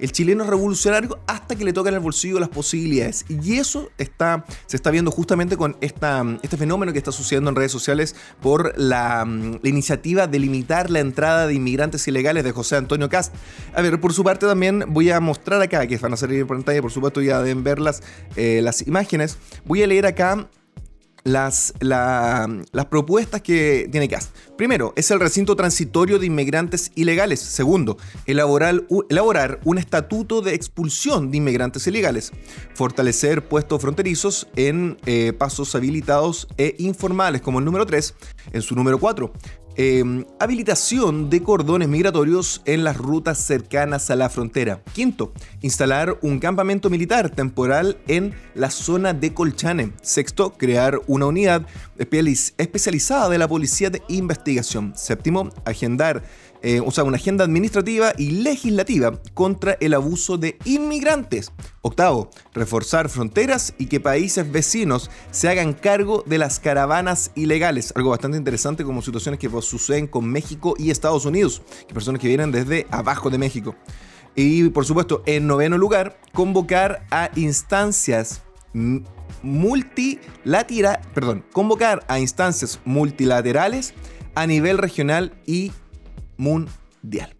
el 0.01 0.13
chileno 0.13 0.45
revolucionario 0.45 1.19
hasta 1.27 1.57
que 1.57 1.65
le 1.65 1.73
tocan 1.73 1.95
el 1.95 2.01
bolsillo 2.01 2.41
las 2.41 2.49
posibilidades. 2.49 3.25
Y 3.29 3.57
eso 3.57 3.91
está, 3.99 4.45
se 4.67 4.77
está 4.77 4.91
viendo 4.91 5.11
justamente 5.11 5.57
con 5.57 5.77
esta, 5.81 6.25
este 6.43 6.57
fenómeno 6.57 6.93
que 6.93 6.99
está 6.99 7.13
sucediendo 7.13 7.51
en 7.51 7.57
redes 7.57 7.73
sociales 7.73 8.17
por 8.41 8.79
la, 8.79 9.27
iniciativa 9.63 10.27
de 10.27 10.39
limitar 10.39 10.91
la 10.91 11.01
entrada 11.01 11.47
de 11.47 11.55
inmigrantes 11.55 12.07
ilegales 12.09 12.45
de 12.45 12.53
José 12.53 12.77
Antonio 12.77 13.09
Cast. 13.09 13.35
A 13.75 13.83
ver, 13.83 14.01
por 14.01 14.13
su 14.13 14.25
parte 14.25 14.47
también 14.47 14.85
voy 14.89 15.11
a 15.11 15.21
mostrar 15.21 15.61
acá, 15.61 15.87
que 15.87 15.97
van 15.99 16.15
a 16.15 16.17
salir 16.17 16.41
en 16.41 16.47
pantalla, 16.47 16.81
por 16.81 16.91
supuesto 16.91 17.21
ya 17.21 17.41
deben 17.41 17.63
ver 17.63 17.79
las, 17.79 18.03
eh, 18.37 18.61
las 18.63 18.87
imágenes. 18.87 19.37
Voy 19.65 19.83
a 19.83 19.87
leer 19.87 20.07
acá 20.07 20.49
las, 21.25 21.75
las 21.81 22.87
propuestas 22.87 23.43
que 23.43 23.89
tiene 23.91 24.09
CAST. 24.09 24.35
Primero, 24.57 24.93
es 24.97 25.11
el 25.11 25.21
recinto 25.21 25.57
transitorio 25.57 26.19
de 26.19 26.27
inmigrantes 26.27 26.93
ilegales. 26.95 27.41
Segundo, 27.41 27.97
elaborar, 28.27 28.83
elaborar 29.09 29.61
un 29.65 29.79
estatuto 29.79 30.43
de 30.43 30.55
expulsión 30.55 31.31
de 31.31 31.39
inmigrantes 31.39 31.87
ilegales. 31.87 32.33
Fortalecer 32.75 33.47
puestos 33.49 33.81
fronterizos 33.81 34.49
en 34.57 34.99
eh, 35.07 35.33
pasos 35.33 35.75
habilitados 35.75 36.49
e 36.57 36.77
informales, 36.79 37.41
como 37.41 37.59
el 37.59 37.65
número 37.65 37.87
3. 37.87 38.15
En 38.53 38.63
su 38.63 38.75
número 38.75 38.99
4, 38.99 39.33
Em, 39.83 40.27
habilitación 40.39 41.31
de 41.31 41.43
cordones 41.43 41.89
migratorios 41.89 42.61
en 42.67 42.85
las 42.85 42.99
rutas 42.99 43.39
cercanas 43.39 44.11
a 44.11 44.15
la 44.15 44.29
frontera. 44.29 44.83
Quinto, 44.93 45.33
instalar 45.63 46.19
un 46.21 46.39
campamento 46.39 46.91
militar 46.91 47.31
temporal 47.31 47.97
en 48.07 48.35
la 48.55 48.69
zona 48.69 49.15
de 49.15 49.33
Colchane. 49.33 49.95
Sexto, 50.03 50.53
crear 50.59 51.01
una 51.07 51.25
unidad 51.25 51.67
especializada 51.97 53.31
de 53.31 53.39
la 53.39 53.49
Policía 53.49 53.89
de 53.89 54.03
Investigación. 54.09 54.93
Séptimo, 54.97 55.49
agendar 55.65 56.25
eh, 56.63 56.81
o 56.85 56.91
sea, 56.91 57.05
una 57.05 57.17
agenda 57.17 57.45
administrativa 57.45 58.13
y 58.19 58.31
legislativa 58.43 59.21
contra 59.35 59.79
el 59.81 59.95
abuso 59.95 60.37
de 60.37 60.59
inmigrantes. 60.65 61.53
Octavo, 61.83 62.31
reforzar 62.53 63.09
fronteras 63.09 63.75
y 63.79 63.87
que 63.87 64.01
países 64.01 64.51
vecinos 64.51 65.11
se 65.31 65.49
hagan 65.49 65.73
cargo 65.73 66.23
de 66.27 66.39
las 66.39 66.61
caravanas 66.61 67.31
ilegales. 67.35 67.93
Algo 67.97 68.11
bastante 68.11 68.37
interesante 68.37 68.85
como 68.85 69.01
situaciones 69.03 69.41
que 69.41 69.49
suceden 69.63 70.07
con 70.07 70.27
México 70.27 70.75
y 70.79 70.91
Estados 70.91 71.25
Unidos, 71.25 71.63
que 71.89 71.95
personas 71.95 72.21
que 72.21 72.29
vienen 72.29 72.53
desde 72.53 72.87
abajo 72.91 73.31
de 73.31 73.39
México. 73.39 73.75
Y 74.37 74.69
por 74.69 74.85
supuesto, 74.85 75.23
en 75.27 75.47
noveno 75.47 75.79
lugar, 75.79 76.21
convocar 76.33 77.07
a 77.11 77.31
instancias 77.37 78.43
multilaterales, 79.43 81.07
perdón, 81.15 81.45
convocar 81.53 82.05
a 82.09 82.21
instancias 82.21 82.81
multilaterales 82.85 83.95
a 84.35 84.47
nivel 84.47 84.79
regional 84.79 85.33
y 85.47 85.73
mundial. 86.41 87.40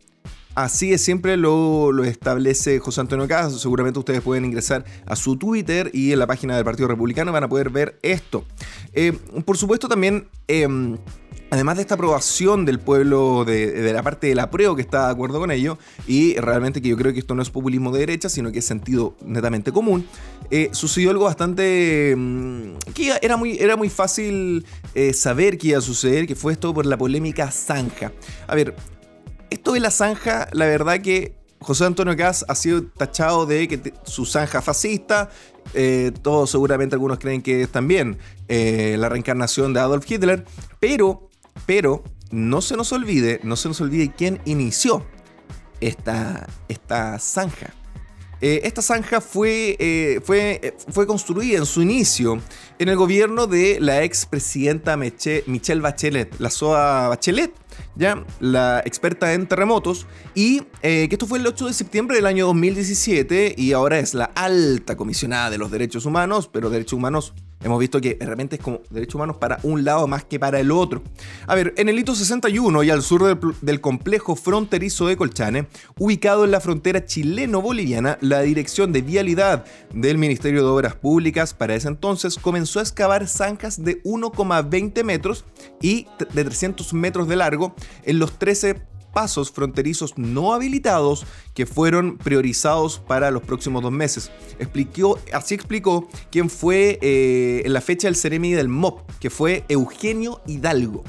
Así 0.55 0.93
es, 0.93 1.03
siempre 1.03 1.37
lo, 1.37 2.05
establece 2.05 2.81
José 2.81 3.01
Antonio 3.01 3.29
Casas. 3.29 3.61
Seguramente 3.61 3.99
ustedes 3.99 4.21
pueden 4.21 4.45
ingresar 4.45 4.85
a 5.07 5.15
su 5.15 5.37
Twitter 5.37 5.91
y 5.95 6.13
en 6.13 6.19
la 6.19 6.27
página 6.27 6.57
del 6.57 6.65
Partido 6.65 6.89
Republicano 6.89 7.33
van 7.33 7.45
a 7.45 7.49
poder 7.49 7.71
ver 7.71 7.99
esto. 8.03 8.45
Eh, 8.93 9.13
por 9.45 9.57
supuesto, 9.57 9.89
también. 9.89 10.29
Em, 10.49 10.99
además 11.51 11.77
de 11.77 11.83
esta 11.83 11.95
aprobación 11.95 12.65
del 12.65 12.79
pueblo, 12.79 13.45
de, 13.45 13.93
la 13.93 14.03
parte 14.03 14.29
del 14.29 14.39
apruebo 14.39 14.77
que 14.77 14.83
está 14.83 15.07
de 15.07 15.13
acuerdo 15.13 15.39
con 15.39 15.51
ello, 15.51 15.79
y 16.07 16.35
realmente 16.37 16.81
que 16.81 16.89
yo 16.89 16.97
creo 16.97 17.13
que 17.13 17.21
esto 17.21 17.35
no 17.35 17.43
es 17.43 17.51
populismo 17.51 17.93
de 17.93 18.01
derecha, 18.01 18.29
sino 18.29 18.53
que 18.53 18.61
es 18.61 18.65
sentido 18.65 19.17
netamente 19.25 19.73
común, 19.73 20.07
eh, 20.51 20.71
sucedió 20.73 21.11
algo 21.11 21.25
bastante... 21.25 22.15
Mm, 22.17 22.75
que 22.95 23.13
era 23.21 23.37
muy, 23.37 23.59
era 23.59 23.77
muy 23.77 23.89
fácil 23.89 24.65
eh, 24.95 25.13
saber 25.13 25.59
que 25.59 25.69
iba 25.69 25.79
a 25.79 25.83
suceder, 25.83 26.27
que 26.27 26.37
fue 26.37 26.53
esto 26.53 26.73
por 26.73 26.87
la 26.87 26.97
polémica 26.97 27.51
zanja. 27.51 28.13
A 28.47 28.55
ver, 28.55 28.75
esto 29.51 29.73
de 29.73 29.81
la 29.81 29.91
zanja, 29.91 30.49
la 30.53 30.67
verdad 30.67 31.01
que 31.01 31.41
José 31.61 31.85
Antonio 31.85 32.17
Gas 32.17 32.45
ha 32.49 32.55
sido 32.55 32.85
tachado 32.85 33.45
de 33.45 33.69
que 33.69 33.93
su 34.05 34.25
zanja 34.25 34.63
fascista. 34.63 35.31
Eh, 35.75 36.11
todos 36.23 36.51
seguramente 36.51 36.95
algunos 36.95 37.19
creen 37.19 37.43
que 37.43 37.63
es 37.63 37.69
también 37.69 38.19
eh, 38.49 38.97
la 38.99 39.09
reencarnación 39.09 39.75
de 39.75 39.81
Adolf 39.81 40.11
Hitler. 40.11 40.45
Pero, 40.79 41.29
pero, 41.67 42.03
no 42.31 42.63
se 42.63 42.77
nos 42.77 42.93
olvide, 42.93 43.41
no 43.43 43.57
se 43.57 43.69
nos 43.69 43.81
olvide 43.81 44.13
quién 44.17 44.41
inició 44.47 45.05
esta, 45.81 46.47
esta 46.69 47.19
zanja. 47.19 47.75
Eh, 48.41 48.63
esta 48.65 48.81
zanja 48.81 49.21
fue, 49.21 50.23
fue, 50.25 50.75
fue 50.89 51.07
construida 51.07 51.59
en 51.59 51.67
su 51.67 51.83
inicio 51.83 52.41
en 52.79 52.89
el 52.89 52.97
gobierno 52.97 53.47
de 53.47 53.79
la 53.81 54.03
expresidenta 54.03 54.97
Michelle 54.97 55.81
Bachelet, 55.83 56.37
la 56.39 56.49
SOA 56.49 57.09
Bachelet, 57.09 57.53
ya 58.01 58.25
la 58.41 58.81
experta 58.85 59.35
en 59.35 59.47
terremotos, 59.47 60.07
y 60.35 60.63
eh, 60.83 61.07
que 61.09 61.15
esto 61.15 61.27
fue 61.27 61.39
el 61.39 61.47
8 61.47 61.67
de 61.67 61.73
septiembre 61.75 62.17
del 62.17 62.25
año 62.25 62.47
2017 62.47 63.55
y 63.57 63.73
ahora 63.73 63.99
es 63.99 64.15
la 64.15 64.25
alta 64.35 64.97
comisionada 64.97 65.51
de 65.51 65.59
los 65.59 65.71
derechos 65.71 66.07
humanos, 66.07 66.49
pero 66.51 66.71
derechos 66.71 66.95
humanos 66.95 67.35
Hemos 67.63 67.79
visto 67.79 68.01
que 68.01 68.17
realmente 68.19 68.57
es 68.57 68.63
como 68.63 68.81
derechos 68.89 69.17
humanos 69.17 69.37
para 69.37 69.59
un 69.63 69.85
lado 69.85 70.07
más 70.07 70.25
que 70.25 70.41
para 70.41 70.61
el 70.61 70.71
otro. 70.71 71.03
A 71.47 71.55
ver, 71.55 71.75
en 71.77 71.89
el 71.91 71.99
hito 71.99 72.15
61 72.15 72.83
y 72.83 72.91
al 72.91 73.03
sur 73.03 73.39
del, 73.61 73.81
complejo 73.81 74.35
fronterizo 74.35 75.07
de 75.07 75.17
Colchane, 75.17 75.67
ubicado 75.99 76.45
en 76.45 76.53
la 76.53 76.61
frontera 76.61 77.05
chileno-boliviana, 77.05 78.17
la 78.23 78.41
Dirección 78.41 78.93
de 78.93 79.03
Vialidad 79.03 79.65
del 79.93 80.17
Ministerio 80.17 80.63
de 80.63 80.69
Obras 80.69 80.95
Públicas 80.95 81.53
para 81.53 81.75
ese 81.75 81.89
entonces 81.89 82.39
comenzó 82.39 82.79
a 82.79 82.83
excavar 82.83 83.29
zanjas 83.29 83.83
de 83.83 84.03
1,20 84.05 85.05
metros 85.05 85.45
y 85.83 86.07
de 86.33 86.45
300 86.45 86.95
metros 86.95 87.29
de 87.29 87.37
largo 87.37 87.75
en 88.05 88.19
los 88.19 88.39
13 88.39 88.90
pasos 89.13 89.51
fronterizos 89.51 90.17
no 90.17 90.53
habilitados 90.53 91.27
que 91.55 91.67
fueron 91.67 92.19
priorizados 92.19 92.99
para 92.99 93.31
los 93.31 93.43
próximos 93.43 93.83
dos 93.83 93.93
meses. 93.93 94.31
Así 95.33 95.55
explicó 95.55 96.09
quién 96.31 96.51
fue 96.51 96.99
eh, 97.03 97.63
en 97.65 97.73
la 97.73 97.81
fecha 97.81 98.09
del 98.09 98.17
Ceremi 98.17 98.53
del 98.53 98.69
MOP, 98.69 99.01
que 99.19 99.31
fue 99.31 99.65
Eugenio 99.69 100.41
Hidalgo. 100.47 101.05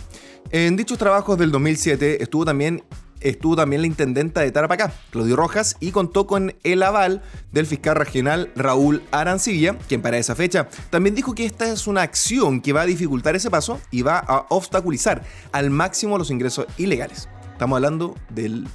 En 0.51 0.75
dichos 0.75 0.98
trabajos 0.98 1.38
del 1.38 1.51
2007 1.51 2.22
estuvo 2.22 2.43
también 2.43 2.84
estuvo 3.22 3.55
también 3.55 3.81
la 3.81 3.88
intendenta 3.88 4.41
de 4.41 4.51
Tarapacá, 4.51 4.91
Claudio 5.12 5.36
Rojas, 5.36 5.77
y 5.79 5.91
contó 5.91 6.27
con 6.27 6.55
el 6.63 6.84
aval 6.84 7.22
del 7.51 7.67
fiscal 7.67 7.96
regional 7.96 8.51
Raúl 8.55 9.03
Arancilla, 9.12 9.77
quien 9.88 10.01
para 10.01 10.17
esa 10.17 10.36
fecha 10.36 10.67
también 10.89 11.15
dijo 11.15 11.34
que 11.34 11.46
esta 11.46 11.72
es 11.72 11.88
una 11.88 12.01
acción 12.01 12.62
que 12.62 12.74
va 12.74 12.81
a 12.81 12.86
dificultar 12.86 13.36
ese 13.36 13.51
paso 13.51 13.79
y 13.91 14.01
va 14.01 14.17
a 14.20 14.48
obstaculizar 14.50 15.24
al 15.51 15.70
máximo 15.70 16.17
los 16.17 16.31
ingresos 16.31 16.65
ilegales. 16.77 17.29
Estamos 17.61 17.75
hablando 17.75 18.15
del 18.31 18.67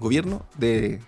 gobierno 0.00 0.46
de 0.56 0.98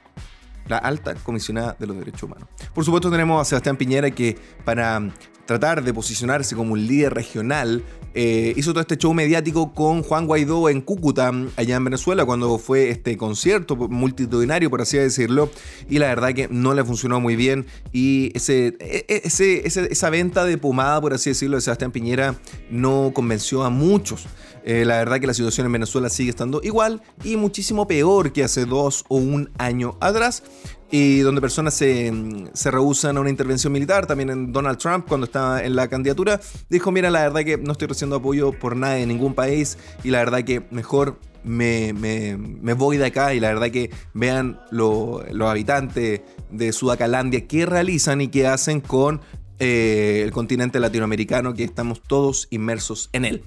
la 0.68 0.76
alta 0.76 1.14
comisionada 1.14 1.74
de 1.78 1.86
los 1.86 1.96
derechos 1.96 2.24
humanos. 2.24 2.46
Por 2.74 2.84
supuesto 2.84 3.10
tenemos 3.10 3.40
a 3.40 3.46
Sebastián 3.46 3.78
Piñera 3.78 4.10
que 4.10 4.36
para 4.66 5.00
tratar 5.46 5.82
de 5.82 5.94
posicionarse 5.94 6.54
como 6.54 6.74
un 6.74 6.86
líder 6.86 7.14
regional, 7.14 7.82
eh, 8.12 8.52
hizo 8.56 8.72
todo 8.72 8.82
este 8.82 8.98
show 8.98 9.14
mediático 9.14 9.72
con 9.72 10.02
Juan 10.02 10.26
Guaidó 10.26 10.68
en 10.68 10.82
Cúcuta, 10.82 11.32
allá 11.56 11.76
en 11.76 11.84
Venezuela, 11.84 12.26
cuando 12.26 12.58
fue 12.58 12.90
este 12.90 13.16
concierto 13.16 13.76
multitudinario, 13.76 14.68
por 14.68 14.82
así 14.82 14.98
decirlo, 14.98 15.48
y 15.88 15.98
la 15.98 16.08
verdad 16.08 16.34
que 16.34 16.48
no 16.50 16.74
le 16.74 16.84
funcionó 16.84 17.18
muy 17.20 17.34
bien 17.34 17.64
y 17.92 18.30
ese, 18.34 18.76
e, 18.80 19.06
e, 19.08 19.62
esa 19.64 20.10
venta 20.10 20.44
de 20.44 20.58
pomada, 20.58 21.00
por 21.00 21.14
así 21.14 21.30
decirlo, 21.30 21.56
de 21.56 21.62
Sebastián 21.62 21.92
Piñera 21.92 22.34
no 22.70 23.12
convenció 23.14 23.64
a 23.64 23.70
muchos. 23.70 24.26
Eh, 24.68 24.84
la 24.84 24.96
verdad 24.96 25.20
que 25.20 25.28
la 25.28 25.34
situación 25.34 25.66
en 25.66 25.72
Venezuela 25.72 26.10
sigue 26.10 26.30
estando 26.30 26.60
igual 26.64 27.00
y 27.22 27.36
muchísimo 27.36 27.86
peor 27.86 28.32
que 28.32 28.42
hace 28.42 28.64
dos 28.64 29.04
o 29.06 29.16
un 29.16 29.48
año 29.58 29.96
atrás 30.00 30.42
y 30.90 31.20
donde 31.20 31.40
personas 31.40 31.72
se, 31.72 32.12
se 32.52 32.70
rehusan 32.72 33.16
a 33.16 33.20
una 33.20 33.30
intervención 33.30 33.72
militar. 33.72 34.08
También 34.08 34.28
en 34.28 34.52
Donald 34.52 34.78
Trump, 34.78 35.06
cuando 35.06 35.26
estaba 35.26 35.62
en 35.62 35.76
la 35.76 35.86
candidatura, 35.86 36.40
dijo, 36.68 36.90
mira, 36.90 37.10
la 37.10 37.22
verdad 37.22 37.44
que 37.44 37.58
no 37.58 37.70
estoy 37.70 37.86
recibiendo 37.86 38.16
apoyo 38.16 38.50
por 38.50 38.74
nadie 38.74 39.02
en 39.02 39.08
ningún 39.08 39.34
país 39.34 39.78
y 40.02 40.10
la 40.10 40.18
verdad 40.18 40.42
que 40.42 40.66
mejor 40.72 41.20
me, 41.44 41.92
me, 41.92 42.72
voy 42.74 42.96
de 42.96 43.06
acá 43.06 43.34
y 43.34 43.38
la 43.38 43.48
verdad 43.48 43.70
que 43.70 43.90
vean 44.14 44.58
los 44.72 45.22
habitantes 45.42 46.22
de 46.50 46.72
Sudacalandia 46.72 47.46
qué 47.46 47.66
realizan 47.66 48.20
y 48.20 48.26
qué 48.26 48.48
hacen 48.48 48.80
con 48.80 49.20
eh, 49.60 50.22
el 50.24 50.32
continente 50.32 50.80
latinoamericano 50.80 51.54
que 51.54 51.62
estamos 51.62 52.02
todos 52.02 52.48
inmersos 52.50 53.10
en 53.12 53.24
él. 53.26 53.44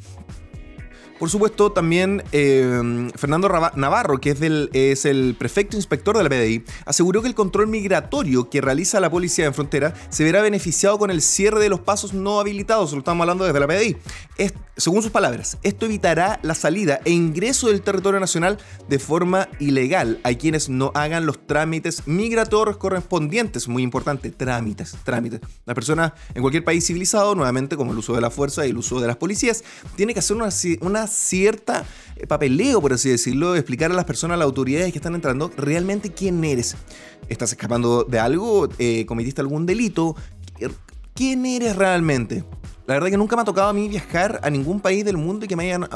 Por 1.20 1.30
supuesto, 1.30 1.74
también 1.74 2.24
eh, 2.32 3.10
Fernando 3.16 3.50
Navarro, 3.76 4.22
que 4.22 4.30
es, 4.32 4.40
del, 4.40 4.70
es 4.72 5.04
el 5.04 5.36
prefecto 5.38 5.76
inspector 5.76 6.18
de 6.18 6.24
la 6.24 6.30
PDI, 6.30 6.64
aseguró 6.86 7.22
que 7.22 7.28
el 7.28 7.36
control 7.36 7.68
migratorio 7.68 8.50
que 8.50 8.62
realiza 8.62 9.02
la 9.02 9.10
Policía 9.10 9.44
de 9.44 9.52
Frontera 9.52 9.94
se 10.10 10.24
verá 10.24 10.42
beneficiado 10.42 10.98
con 10.98 11.12
el 11.12 11.22
cierre 11.22 11.60
de 11.60 11.68
los 11.68 11.82
pasos 11.82 12.14
no 12.14 12.40
habilitados, 12.40 12.94
lo 12.94 13.00
estamos 13.00 13.24
hablando 13.24 13.44
desde 13.44 13.60
la 13.60 13.68
PDI. 13.68 13.98
según 14.78 15.02
sus 15.02 15.12
palabras, 15.12 15.58
esto 15.62 15.88
evitará 15.88 16.40
la 16.42 16.56
salida 16.56 17.02
e 17.04 17.12
ingreso 17.12 17.68
del 17.68 17.82
territorio 17.82 18.22
nacional 18.22 18.58
de 18.88 18.98
forma 18.98 19.50
ilegal 19.60 20.22
a 20.24 20.34
quienes 20.36 20.70
no 20.70 20.94
hagan 20.96 21.26
los 21.26 21.46
trámites 21.46 22.08
migratorios 22.08 22.78
correspondientes. 22.78 23.68
Muy 23.68 23.84
importante, 23.84 24.32
trámites, 24.32 24.96
trámites. 25.04 25.42
La 25.66 25.74
persona 25.74 26.14
en 26.34 26.42
cualquier 26.42 26.64
país 26.64 26.88
civilizado, 26.88 27.36
nuevamente 27.36 27.76
como 27.76 27.92
el 27.92 27.98
uso 27.98 28.16
de 28.16 28.22
la 28.22 28.30
fuerza 28.30 28.66
y 28.66 28.70
el 28.70 28.78
uso 28.78 29.02
de 29.02 29.08
las 29.08 29.18
policías, 29.18 29.66
tiene 29.98 30.14
que 30.14 30.20
hacer 30.20 30.38
una, 30.38 30.48
una 30.80 31.09
cierta 31.10 31.86
eh, 32.16 32.28
papeleo, 32.28 32.82
por 32.82 32.94
así 32.94 33.10
decirlo, 33.10 33.56
explicar 33.56 33.92
a 33.92 33.96
las 33.96 34.06
personas, 34.06 34.36
a 34.36 34.38
las 34.38 34.46
autoridades 34.46 34.92
que 34.92 34.98
están 34.98 35.16
entrando, 35.16 35.52
realmente 35.58 36.12
quién 36.12 36.44
eres. 36.44 36.76
¿Estás 37.28 37.52
escapando 37.52 38.04
de 38.04 38.20
algo? 38.20 38.70
Eh, 38.80 39.06
¿Cometiste 39.06 39.42
algún 39.42 39.66
delito? 39.66 40.16
¿Quién 41.14 41.46
eres 41.46 41.76
realmente? 41.76 42.44
La 42.88 42.96
verdad 42.96 43.10
que 43.10 43.18
nunca 43.18 43.36
me 43.36 43.44
ha 43.44 43.46
tocado 43.46 43.70
a 43.70 43.74
mí 43.74 43.88
viajar 43.88 44.40
a 44.42 44.50
ningún 44.50 44.80
país 44.80 45.06
del 45.06 45.18
mundo 45.18 45.46
y 45.46 45.48
que 45.48 45.56
me 45.56 45.66
hayan, 45.66 45.88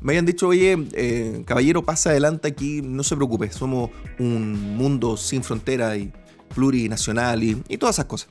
me 0.00 0.12
hayan 0.12 0.26
dicho, 0.26 0.48
oye, 0.48 0.76
eh, 0.92 1.44
caballero, 1.46 1.84
pasa 1.84 2.10
adelante 2.10 2.48
aquí, 2.48 2.82
no 2.82 3.02
se 3.02 3.14
preocupe, 3.14 3.50
somos 3.52 3.90
un 4.18 4.76
mundo 4.76 5.16
sin 5.16 5.42
frontera 5.42 5.96
y 5.96 6.12
plurinacional 6.54 7.42
y, 7.42 7.54
todas 7.78 7.96
esas 7.96 8.06
cosas. 8.06 8.28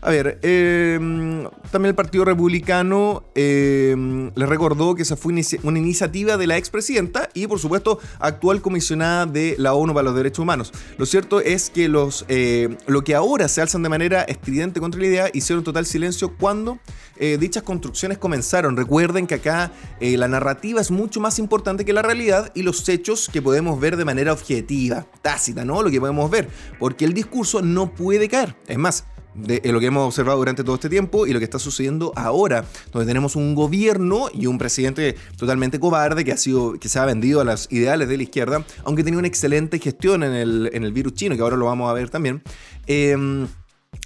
A 0.00 0.10
ver, 0.10 0.38
em, 0.42 1.44
también 1.70 1.90
el 1.90 1.94
Partido 1.94 2.24
Republicano 2.26 3.24
eh, 3.34 4.30
le 4.34 4.46
recordó 4.46 4.94
que 4.94 5.02
esa 5.02 5.16
fue 5.16 5.32
una 5.62 5.78
iniciativa 5.78 6.36
de 6.36 6.46
la 6.46 6.58
expresidenta 6.58 7.30
y, 7.32 7.46
por 7.46 7.58
supuesto, 7.58 7.98
actual 8.18 8.60
comisionada 8.60 9.26
de 9.26 9.56
la 9.58 9.72
ONU 9.72 9.94
para 9.94 10.04
los 10.04 10.14
Derechos 10.14 10.40
Humanos. 10.40 10.72
Lo 10.98 11.06
cierto 11.06 11.40
es 11.40 11.70
que 11.70 11.88
los, 11.88 12.26
eh, 12.28 12.76
lo 12.86 13.02
que 13.02 13.14
ahora 13.14 13.48
se 13.48 13.62
alzan 13.62 13.82
de 13.82 13.88
manera 13.88 14.22
estridente 14.22 14.78
contra 14.78 15.00
la 15.00 15.06
idea 15.06 15.30
hicieron 15.32 15.64
total 15.64 15.86
silencio 15.86 16.36
cuando 16.36 16.78
eh, 17.16 17.38
dichas 17.40 17.62
construcciones 17.62 18.18
comenzaron. 18.18 18.76
Recuerden 18.76 19.26
que 19.26 19.36
acá 19.36 19.72
la 20.00 20.28
narrativa 20.28 20.82
es 20.82 20.90
mucho 20.90 21.20
más 21.20 21.38
importante 21.38 21.86
que 21.86 21.94
la 21.94 22.02
realidad 22.02 22.52
y 22.54 22.62
los 22.62 22.86
hechos 22.88 23.30
que 23.32 23.40
podemos 23.40 23.80
ver 23.80 23.96
de 23.96 24.04
manera 24.04 24.32
objetiva, 24.32 25.06
tácita, 25.22 25.64
¿no? 25.64 25.82
Lo 25.82 25.90
que 25.90 25.98
podemos 25.98 26.30
ver, 26.30 26.48
porque 26.78 27.06
el 27.06 27.14
discurso 27.14 27.62
no 27.64 27.94
puede 27.94 28.28
caer. 28.28 28.56
Es 28.66 28.78
más, 28.78 29.04
de 29.34 29.60
lo 29.72 29.80
que 29.80 29.86
hemos 29.86 30.06
observado 30.06 30.38
durante 30.38 30.62
todo 30.62 30.76
este 30.76 30.88
tiempo 30.88 31.26
y 31.26 31.32
lo 31.32 31.38
que 31.38 31.44
está 31.44 31.58
sucediendo 31.58 32.12
ahora, 32.16 32.64
donde 32.92 33.06
tenemos 33.06 33.36
un 33.36 33.54
gobierno 33.54 34.28
y 34.32 34.46
un 34.46 34.58
presidente 34.58 35.16
totalmente 35.36 35.80
cobarde 35.80 36.24
que, 36.24 36.32
ha 36.32 36.36
sido, 36.36 36.78
que 36.78 36.88
se 36.88 36.98
ha 36.98 37.04
vendido 37.04 37.40
a 37.40 37.44
las 37.44 37.70
ideales 37.70 38.08
de 38.08 38.16
la 38.16 38.22
izquierda, 38.22 38.64
aunque 38.84 39.02
tenía 39.02 39.18
una 39.18 39.28
excelente 39.28 39.78
gestión 39.78 40.22
en 40.22 40.32
el, 40.32 40.70
en 40.72 40.84
el 40.84 40.92
virus 40.92 41.14
chino, 41.14 41.34
que 41.34 41.42
ahora 41.42 41.56
lo 41.56 41.66
vamos 41.66 41.90
a 41.90 41.94
ver 41.94 42.10
también. 42.10 42.42
Em, 42.86 43.42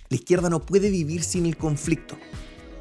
la 0.08 0.16
izquierda 0.16 0.48
no 0.48 0.60
puede 0.60 0.90
vivir 0.90 1.22
sin 1.22 1.46
el 1.46 1.56
conflicto. 1.56 2.16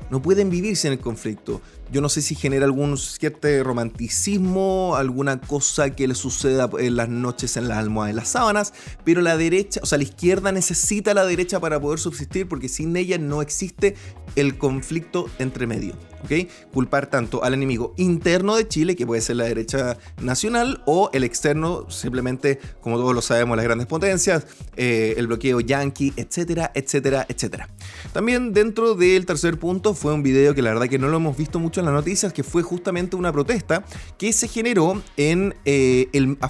No 0.10 0.22
pueden 0.22 0.50
vivir 0.50 0.77
sin 0.77 0.93
el 0.93 1.00
conflicto. 1.00 1.62
Yo 1.91 2.01
no 2.01 2.10
sé 2.10 2.22
si 2.22 2.36
genera 2.36 2.65
algún 2.65 2.98
cierto 2.98 3.48
romanticismo, 3.63 4.96
alguna 4.96 5.39
cosa 5.39 5.89
que 5.91 6.08
le 6.08 6.15
suceda 6.15 6.70
en 6.79 6.96
las 6.96 7.10
noches 7.10 7.58
en 7.58 7.67
las 7.67 7.77
almohadas, 7.77 8.10
en 8.10 8.15
las 8.17 8.29
sábanas, 8.29 8.74
pero 9.03 9.22
la 9.22 9.38
derecha, 9.38 9.79
o 9.84 9.86
sea, 9.86 9.98
la 9.98 10.03
izquierda 10.03 10.51
necesita 10.51 11.13
la 11.13 11.25
derecha 11.25 11.60
para 11.60 11.79
poder 11.79 12.00
subsistir 12.00 12.48
porque 12.48 12.70
sin 12.70 12.96
ella 12.98 13.17
no 13.17 13.41
existe 13.41 13.96
el 14.36 14.58
conflicto 14.58 15.29
entre 15.39 15.67
medio. 15.67 15.96
¿ok? 16.24 16.50
Culpar 16.74 17.08
tanto 17.08 17.44
al 17.44 17.53
enemigo 17.53 17.94
interno 17.98 18.56
de 18.56 18.67
Chile, 18.67 18.96
que 18.96 19.06
puede 19.06 19.22
ser 19.22 19.38
la 19.38 19.46
derecha 19.46 19.98
nacional, 20.22 20.82
o 20.86 21.10
el 21.13 21.24
externo, 21.24 21.89
simplemente, 21.89 22.60
como 22.82 22.98
todos 22.98 23.13
lo 23.13 23.22
sabemos, 23.22 23.58
las 23.58 23.65
grandes 23.65 23.88
potencias, 23.88 24.46
eh, 24.75 25.15
el 25.17 25.27
bloqueo 25.27 25.60
yanqui, 25.60 26.13
etcétera, 26.15 26.72
etcétera, 26.74 27.25
etcétera. 27.29 27.70
También 28.13 28.53
dentro 28.53 28.96
del 28.96 29.25
tercer 29.25 29.58
punto 29.58 29.94
fue 29.94 30.13
un 30.13 30.24
video 30.24 30.53
que 30.53 30.62
la 30.62 30.72
verdad 30.72 30.88
que 30.88 31.00
no 31.00 31.08
lo 31.08 31.17
hemos 31.17 31.38
visto 31.38 31.60
mucho 31.60 31.76
en 31.79 31.86
las 31.86 31.93
noticias 31.93 32.34
que 32.34 32.43
fue 32.43 32.63
justamente 32.63 33.15
una 33.15 33.31
protesta 33.31 33.84
que 34.17 34.34
se 34.34 34.48
generó 34.48 35.01
en, 35.17 35.55
eh, 35.65 36.10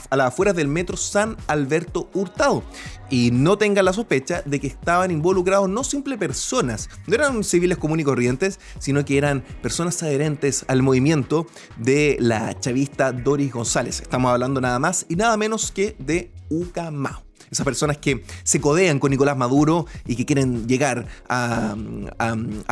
a 0.09 0.15
las 0.15 0.27
afueras 0.27 0.55
del 0.55 0.67
metro 0.67 0.97
San 0.97 1.37
Alberto 1.47 2.09
Hurtado. 2.13 2.63
Y 3.09 3.31
no 3.31 3.57
tengan 3.57 3.85
la 3.85 3.93
sospecha 3.93 4.41
de 4.45 4.59
que 4.59 4.67
estaban 4.67 5.11
involucrados 5.11 5.69
no 5.69 5.83
simple 5.83 6.17
personas, 6.17 6.89
no 7.07 7.15
eran 7.15 7.43
civiles 7.43 7.77
comunes 7.77 8.03
y 8.03 8.05
corrientes, 8.05 8.59
sino 8.79 9.05
que 9.05 9.17
eran 9.17 9.43
personas 9.61 10.01
adherentes 10.03 10.65
al 10.67 10.83
movimiento 10.83 11.47
de 11.77 12.17
la 12.19 12.59
chavista 12.59 13.11
Doris 13.13 13.51
González. 13.51 14.01
Estamos 14.01 14.31
hablando 14.31 14.59
nada 14.59 14.79
más 14.79 15.05
y 15.07 15.15
nada 15.15 15.37
menos 15.37 15.71
que 15.71 15.95
de 15.99 16.31
Ucamao 16.49 17.26
esas 17.51 17.65
personas 17.65 17.97
que 17.97 18.23
se 18.43 18.59
codean 18.59 18.99
con 18.99 19.11
Nicolás 19.11 19.37
Maduro 19.37 19.85
y 20.05 20.15
que 20.15 20.25
quieren 20.25 20.67
llegar 20.67 21.05
a, 21.29 21.75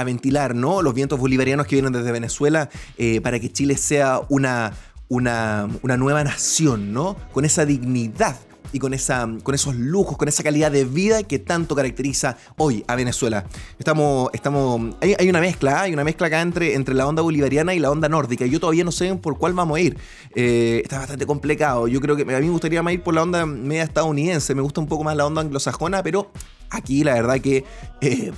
ventilar 0.05 0.55
¿no? 0.55 0.81
los 0.81 0.93
vientos 0.93 1.19
bolivarianos 1.19 1.67
que 1.67 1.75
vienen 1.75 1.93
desde 1.93 2.11
Venezuela 2.11 2.69
eh, 2.97 3.21
para 3.21 3.39
que 3.39 3.51
Chile 3.51 3.77
sea 3.77 4.21
una, 4.29 4.73
una, 5.07 5.67
una 5.81 5.97
nueva 5.97 6.23
nación, 6.23 6.93
¿no? 6.93 7.15
Con 7.31 7.45
esa 7.45 7.65
dignidad 7.65 8.37
y 8.71 8.79
con, 8.79 8.93
esa, 8.93 9.27
con 9.43 9.55
esos 9.55 9.75
lujos, 9.75 10.17
con 10.17 10.27
esa 10.27 10.43
calidad 10.43 10.71
de 10.71 10.85
vida 10.85 11.23
que 11.23 11.39
tanto 11.39 11.75
caracteriza 11.75 12.37
hoy 12.57 12.83
a 12.87 12.95
Venezuela. 12.95 13.45
Estamos, 13.79 14.29
estamos, 14.33 14.95
hay, 15.01 15.29
una 15.29 15.41
mezcla, 15.41 15.81
hay 15.81 15.93
una 15.93 16.03
mezcla 16.03 16.27
acá 16.27 16.41
entre, 16.41 16.75
entre 16.75 16.95
la 16.95 17.07
onda 17.07 17.21
bolivariana 17.21 17.73
y 17.73 17.79
la 17.79 17.91
onda 17.91 18.09
nórdica. 18.09 18.45
Yo 18.45 18.59
todavía 18.59 18.83
no 18.83 18.91
sé 18.91 19.13
por 19.15 19.37
cuál 19.37 19.53
vamos 19.53 19.77
a 19.77 19.81
ir. 19.81 19.97
Eh, 20.35 20.81
está 20.83 20.99
bastante 20.99 21.25
complicado. 21.25 21.87
Yo 21.87 22.01
creo 22.01 22.15
que 22.15 22.23
a 22.23 22.39
mí 22.39 22.45
me 22.45 22.51
gustaría 22.51 22.81
más 22.83 22.93
ir 22.93 23.01
por 23.01 23.13
la 23.13 23.23
onda 23.23 23.45
media 23.45 23.83
estadounidense. 23.83 24.55
Me 24.55 24.61
gusta 24.61 24.81
un 24.81 24.87
poco 24.87 25.03
más 25.03 25.15
la 25.15 25.25
onda 25.25 25.41
anglosajona, 25.41 26.03
pero 26.03 26.31
aquí 26.69 27.03
la 27.03 27.13
verdad 27.13 27.39
que... 27.39 27.63
Eh, 28.01 28.31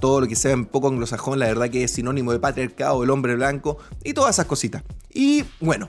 todo 0.00 0.20
lo 0.20 0.26
que 0.26 0.34
sea 0.34 0.54
un 0.54 0.66
poco 0.66 0.88
anglosajón, 0.88 1.38
la 1.38 1.46
verdad 1.46 1.70
que 1.70 1.84
es 1.84 1.92
sinónimo 1.92 2.32
de 2.32 2.40
patriarcado, 2.40 3.04
el 3.04 3.10
hombre 3.10 3.36
blanco 3.36 3.78
y 4.02 4.14
todas 4.14 4.34
esas 4.34 4.46
cositas. 4.46 4.82
Y 5.14 5.44
bueno, 5.60 5.88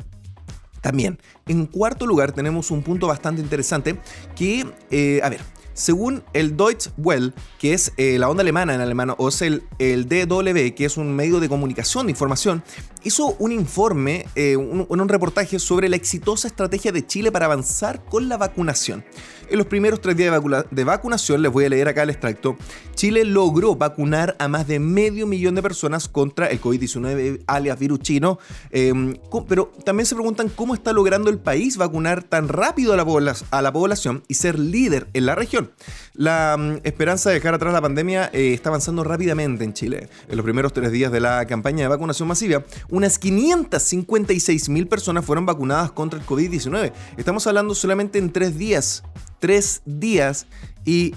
también, 0.84 1.18
en 1.48 1.66
cuarto 1.66 2.06
lugar 2.06 2.34
tenemos 2.34 2.70
un 2.70 2.84
punto 2.84 3.08
bastante 3.08 3.42
interesante 3.42 3.98
que, 4.36 4.66
eh, 4.92 5.22
a 5.24 5.30
ver, 5.30 5.40
Según 5.76 6.24
el 6.34 6.56
Deutsche 6.56 6.92
Welle, 6.98 7.34
que 7.58 7.74
es 7.74 7.94
eh, 7.98 8.20
la 8.20 8.30
onda 8.30 8.42
alemana 8.42 8.76
en 8.76 8.82
alemán, 8.82 9.16
o 9.18 9.28
es 9.28 9.42
el, 9.42 9.64
DW, 9.80 10.76
que 10.76 10.86
es 10.86 10.98
un 10.98 11.16
medio 11.16 11.40
de 11.40 11.50
comunicación 11.50 12.06
de 12.06 12.12
información, 12.12 12.64
hizo 13.04 13.36
un 13.40 13.52
informe, 13.52 14.28
eh, 14.36 14.56
un 14.56 15.10
reportaje 15.10 15.58
sobre 15.58 15.90
la 15.90 15.96
exitosa 15.96 16.48
estrategia 16.48 16.92
de 16.92 17.08
Chile 17.08 17.32
para 17.32 17.46
avanzar 17.46 18.06
con 18.06 18.30
la 18.30 18.38
vacunación. 18.38 19.04
En 19.50 19.58
los 19.58 19.68
primeros 19.68 20.02
tres 20.02 20.16
días 20.16 20.34
de, 20.72 20.84
vacunación, 20.84 21.42
les 21.42 21.52
voy 21.52 21.66
a 21.66 21.70
leer 21.70 21.88
acá 21.88 22.04
el 22.04 22.10
extracto, 22.10 22.58
Chile 22.96 23.24
logró 23.24 23.76
vacunar 23.76 24.36
a 24.40 24.48
más 24.48 24.68
de 24.68 24.80
medio 24.80 25.28
millón 25.28 25.56
de 25.56 25.62
personas 25.62 26.08
contra 26.08 26.48
el 26.48 26.62
COVID-19 26.62 27.44
alias 27.48 27.80
virus 27.80 28.00
chino, 28.00 28.40
em, 28.72 29.16
pero 29.48 29.72
también 29.86 30.06
se 30.06 30.16
preguntan 30.16 30.50
cómo 30.50 30.74
está 30.74 30.94
logrando 30.94 31.30
el 31.30 31.40
país 31.40 31.78
vacunar 31.78 32.24
tan 32.24 32.48
rápido 32.48 32.94
a 32.94 32.98
la, 32.98 33.74
población 33.74 34.24
y 34.28 34.36
ser 34.36 34.60
líder 34.60 35.08
en 35.14 35.26
la 35.26 35.36
región. 35.36 35.72
La 36.14 36.56
mm, 36.58 36.80
esperanza 36.84 37.30
de 37.30 37.36
dejar 37.36 37.54
atrás 37.54 37.74
la 37.74 37.82
pandemia 37.82 38.30
eh, 38.34 38.54
está 38.54 38.70
avanzando 38.70 39.04
rápidamente 39.04 39.64
en 39.64 39.74
Chile. 39.74 40.10
En 40.30 40.38
los 40.38 40.44
primeros 40.44 40.74
tres 40.74 40.92
días 40.92 41.12
de 41.12 41.20
la 41.20 41.46
campaña 41.46 41.84
de 41.84 41.88
vacunación 41.88 42.28
masiva, 42.28 42.64
unas 42.90 43.20
556 43.20 44.70
mil 44.70 44.88
personas 44.88 45.26
fueron 45.26 45.46
vacunadas 45.46 45.92
contra 45.92 46.20
el 46.20 46.26
COVID-19. 46.26 46.94
Estamos 47.18 47.48
hablando 47.48 47.76
solamente 47.76 48.20
en 48.20 48.32
tres 48.32 48.58
días 48.58 49.04
tres 49.44 49.82
días 49.84 50.48
y 50.86 51.14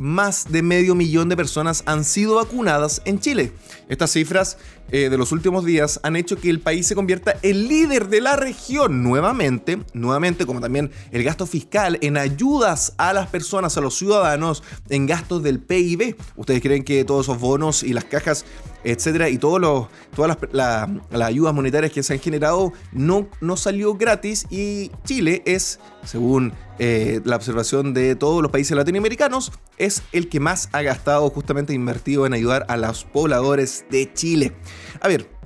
más 0.00 0.50
de 0.50 0.62
medio 0.62 0.96
millón 0.96 1.28
de 1.28 1.36
personas 1.36 1.84
han 1.86 2.04
sido 2.04 2.34
vacunadas 2.34 3.02
en 3.04 3.20
Chile. 3.20 3.52
Estas 3.88 4.10
cifras 4.10 4.58
eh, 4.90 5.08
de 5.08 5.16
los 5.16 5.30
últimos 5.30 5.64
días 5.64 6.00
han 6.02 6.16
hecho 6.16 6.40
que 6.40 6.50
el 6.50 6.58
país 6.58 6.88
se 6.88 6.96
convierta 6.96 7.36
en 7.42 7.68
líder 7.68 8.08
de 8.08 8.20
la 8.20 8.34
región 8.34 9.04
nuevamente, 9.04 9.78
nuevamente 9.92 10.44
como 10.44 10.60
también 10.60 10.90
el 11.12 11.22
gasto 11.22 11.46
fiscal 11.46 11.98
en 12.00 12.16
ayudas 12.16 12.94
a 12.96 13.12
las 13.12 13.28
personas, 13.28 13.76
a 13.76 13.80
los 13.80 13.96
ciudadanos, 13.96 14.64
en 14.88 15.06
gastos 15.06 15.44
del 15.44 15.60
PIB. 15.60 16.16
¿Ustedes 16.34 16.60
creen 16.60 16.82
que 16.82 17.04
todos 17.04 17.26
esos 17.26 17.38
bonos 17.38 17.84
y 17.84 17.92
las 17.92 18.04
cajas, 18.04 18.44
etcétera, 18.90 19.28
y 19.28 19.38
todos 19.38 19.60
los, 19.60 19.88
todas 20.14 20.38
las, 20.52 20.88
ayudas 21.22 21.54
monetarias 21.54 21.92
que 21.92 22.02
se 22.02 22.14
han 22.14 22.20
generado 22.20 22.72
no, 22.92 23.28
no 23.40 23.56
salió 23.56 23.94
gratis 23.94 24.46
y 24.50 24.90
Chile 25.04 25.42
es, 25.46 25.80
según 26.04 26.52
eh, 26.78 27.20
la 27.24 27.36
observación 27.36 27.94
de 27.94 28.14
todos 28.14 28.42
los 28.42 28.50
países 28.50 28.76
latinoamericanos, 28.76 29.52
es 29.76 30.02
el 30.12 30.28
que 30.28 30.40
más 30.40 30.68
ha 30.72 30.82
gastado 30.82 31.28
justamente 31.30 31.74
invertido 31.74 32.26
en 32.26 32.34
ayudar 32.34 32.64
a 32.68 32.76
los 32.76 33.04
pobladores 33.04 33.84
de 33.90 34.12
Chile. 34.12 34.52
A 35.00 35.08
ver, 35.08 35.37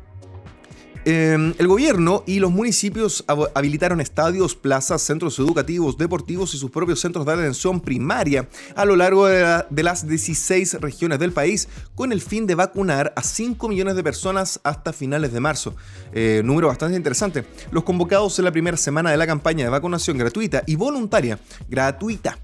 em, 1.05 1.55
el 1.59 1.69
gobierno 1.69 2.25
y 2.27 2.39
los 2.39 2.51
municipios 2.51 3.25
habilitaron 3.55 4.01
estadios, 4.01 4.55
plazas, 4.55 5.03
centros 5.03 5.39
educativos, 5.39 5.99
deportivos 5.99 6.55
y 6.55 6.59
sus 6.59 6.71
propios 6.71 7.01
centros 7.01 7.27
de 7.27 7.33
atención 7.33 7.81
primaria 7.81 8.49
a 8.75 8.85
lo 8.85 8.97
largo 8.97 9.27
de, 9.27 9.83
las 9.83 10.07
16 10.07 10.81
regiones 10.81 11.19
del 11.19 11.33
país 11.33 11.69
con 11.95 12.13
el 12.13 12.21
fin 12.21 12.47
de 12.47 12.55
vacunar 12.55 13.13
a 13.17 13.23
5 13.23 13.69
millones 13.69 13.97
de 13.97 14.05
personas 14.05 14.61
hasta 14.63 14.93
finales 14.93 15.33
de 15.33 15.41
marzo. 15.41 15.75
Eh, 16.13 16.43
número 16.45 16.69
bastante 16.69 16.97
interesante. 16.97 17.45
Los 17.71 17.85
convocados 17.85 18.39
en 18.39 18.45
la 18.45 18.53
primera 18.53 18.77
semana 18.77 19.11
de 19.11 19.17
la 19.17 19.27
campaña 19.27 19.65
de 19.65 19.71
vacunación 19.71 20.19
gratuita 20.19 20.63
y 20.67 20.77
voluntaria, 20.77 21.39
gratuita 21.69 22.39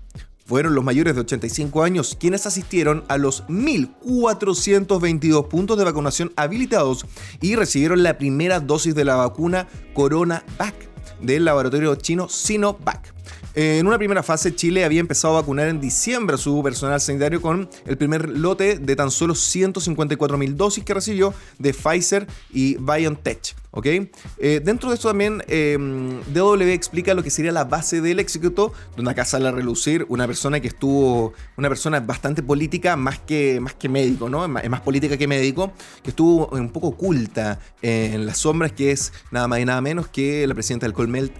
fueron 0.49 0.75
los 0.75 0.83
mayores 0.83 1.15
de 1.15 1.21
85 1.21 1.83
años 1.83 2.17
quienes 2.19 2.47
asistieron 2.47 3.05
a 3.09 3.19
los 3.19 3.47
1.422 3.49 5.47
puntos 5.47 5.77
de 5.77 5.85
vacunación 5.85 6.33
habilitados 6.37 7.05
y 7.43 7.55
recibieron 7.55 8.03
la 8.03 8.17
primera 8.17 8.59
dosis 8.59 8.95
de 8.95 9.05
la 9.05 9.17
vacuna 9.17 9.69
CoronaVac 9.93 10.89
del 11.21 11.45
laboratorio 11.45 11.95
chino 11.97 12.31
Sinovac. 12.31 13.15
En 13.55 13.87
una 13.87 13.99
primera 13.99 14.23
fase, 14.23 14.55
Chile 14.55 14.85
había 14.85 15.01
empezado 15.01 15.37
a 15.37 15.41
vacunar 15.41 15.69
en 15.69 15.81
diciembre 15.81 16.37
a 16.37 16.39
su 16.39 16.63
personal 16.63 17.01
sanitario 17.01 17.43
con 17.43 17.69
el 17.87 17.99
primer 17.99 18.29
lote 18.29 18.79
de 18.79 18.97
tan 18.97 19.11
solo 19.11 19.35
154.000 19.35 20.55
dosis 20.55 20.85
que 20.85 20.95
recibió 20.95 21.35
de 21.59 21.75
Pfizer 21.75 22.27
y 22.53 22.77
BioNTech. 22.77 23.57
¿Ok? 23.71 23.87
Eh, 23.87 24.61
dentro 24.65 24.91
de 24.91 24.97
esto 24.97 25.09
también 25.09 25.43
em, 25.49 26.21
DW 26.33 26.63
explica 26.73 27.15
lo 27.15 27.23
que 27.23 27.31
sería 27.31 27.53
la 27.53 27.65
base 27.65 28.01
del 28.01 28.21
éxito, 28.21 28.73
donde 28.97 29.11
acá 29.11 29.25
sale 29.25 29.49
a 29.49 29.53
relucir 29.53 30.07
una 30.09 30.27
persona 30.27 30.61
que 30.61 30.69
estuvo, 30.69 31.33
una 31.57 31.69
persona 31.69 32.01
bastante 32.01 32.43
política 32.43 32.97
más 32.97 33.19
que, 33.19 33.61
más 33.61 33.75
que 33.75 33.89
médico, 33.89 34.29
¿no? 34.29 34.45
Es 34.45 34.71
más, 34.71 34.81
política 34.81 35.17
que 35.17 35.27
médico, 35.27 35.73
que 36.03 36.11
estuvo 36.11 36.49
un 36.49 36.71
poco 36.71 36.89
oculta 36.89 37.59
en 37.83 38.27
las 38.27 38.39
sombras, 38.39 38.73
que 38.73 38.93
es 38.93 39.13
nada 39.31 39.49
más 39.49 39.59
y 39.61 39.65
nada 39.65 39.81
menos 39.81 40.09
que 40.09 40.47
la 40.47 40.55
presidenta 40.55 40.87
del 40.87 40.95
Colmed, 40.95 41.31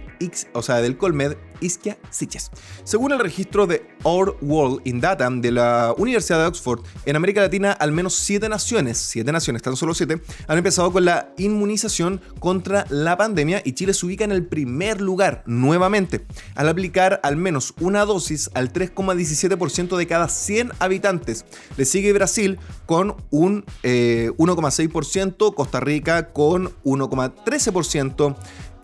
o 0.53 0.61
sea, 0.61 0.81
del 0.81 0.97
Colmed, 0.97 1.37
Iskia 1.61 1.97
Siches. 2.09 2.51
Según 2.83 3.11
el 3.11 3.19
registro 3.19 3.67
de 3.67 3.87
Our 4.03 4.37
World 4.41 4.81
in 4.85 4.99
Data 5.01 5.29
de 5.29 5.51
la 5.51 5.93
Universidad 5.97 6.39
de 6.39 6.45
Oxford, 6.47 6.81
en 7.05 7.15
América 7.15 7.41
Latina 7.41 7.71
al 7.71 7.91
menos 7.91 8.15
siete 8.15 8.49
naciones, 8.49 8.97
siete 8.97 9.31
naciones, 9.31 9.61
tan 9.61 9.75
solo 9.75 9.93
siete, 9.93 10.21
han 10.47 10.57
empezado 10.57 10.91
con 10.91 11.05
la 11.05 11.33
inmunización 11.37 12.18
contra 12.39 12.85
la 12.89 13.17
pandemia 13.17 13.61
y 13.63 13.73
Chile 13.73 13.93
se 13.93 14.05
ubica 14.05 14.23
en 14.23 14.31
el 14.31 14.45
primer 14.45 15.01
lugar 15.01 15.43
nuevamente, 15.45 16.25
al 16.55 16.69
aplicar 16.69 17.19
al 17.23 17.35
menos 17.37 17.73
una 17.79 18.05
dosis 18.05 18.49
al 18.53 18.71
3,17% 18.73 19.97
de 19.97 20.07
cada 20.07 20.27
100 20.27 20.71
habitantes. 20.79 21.45
Le 21.77 21.85
sigue 21.85 22.13
Brasil 22.13 22.59
con 22.85 23.15
un 23.29 23.65
1,6%, 23.83 25.47
eh, 25.49 25.55
Costa 25.55 25.79
Rica 25.79 26.29
con 26.31 26.71
1,13%, 26.83 28.35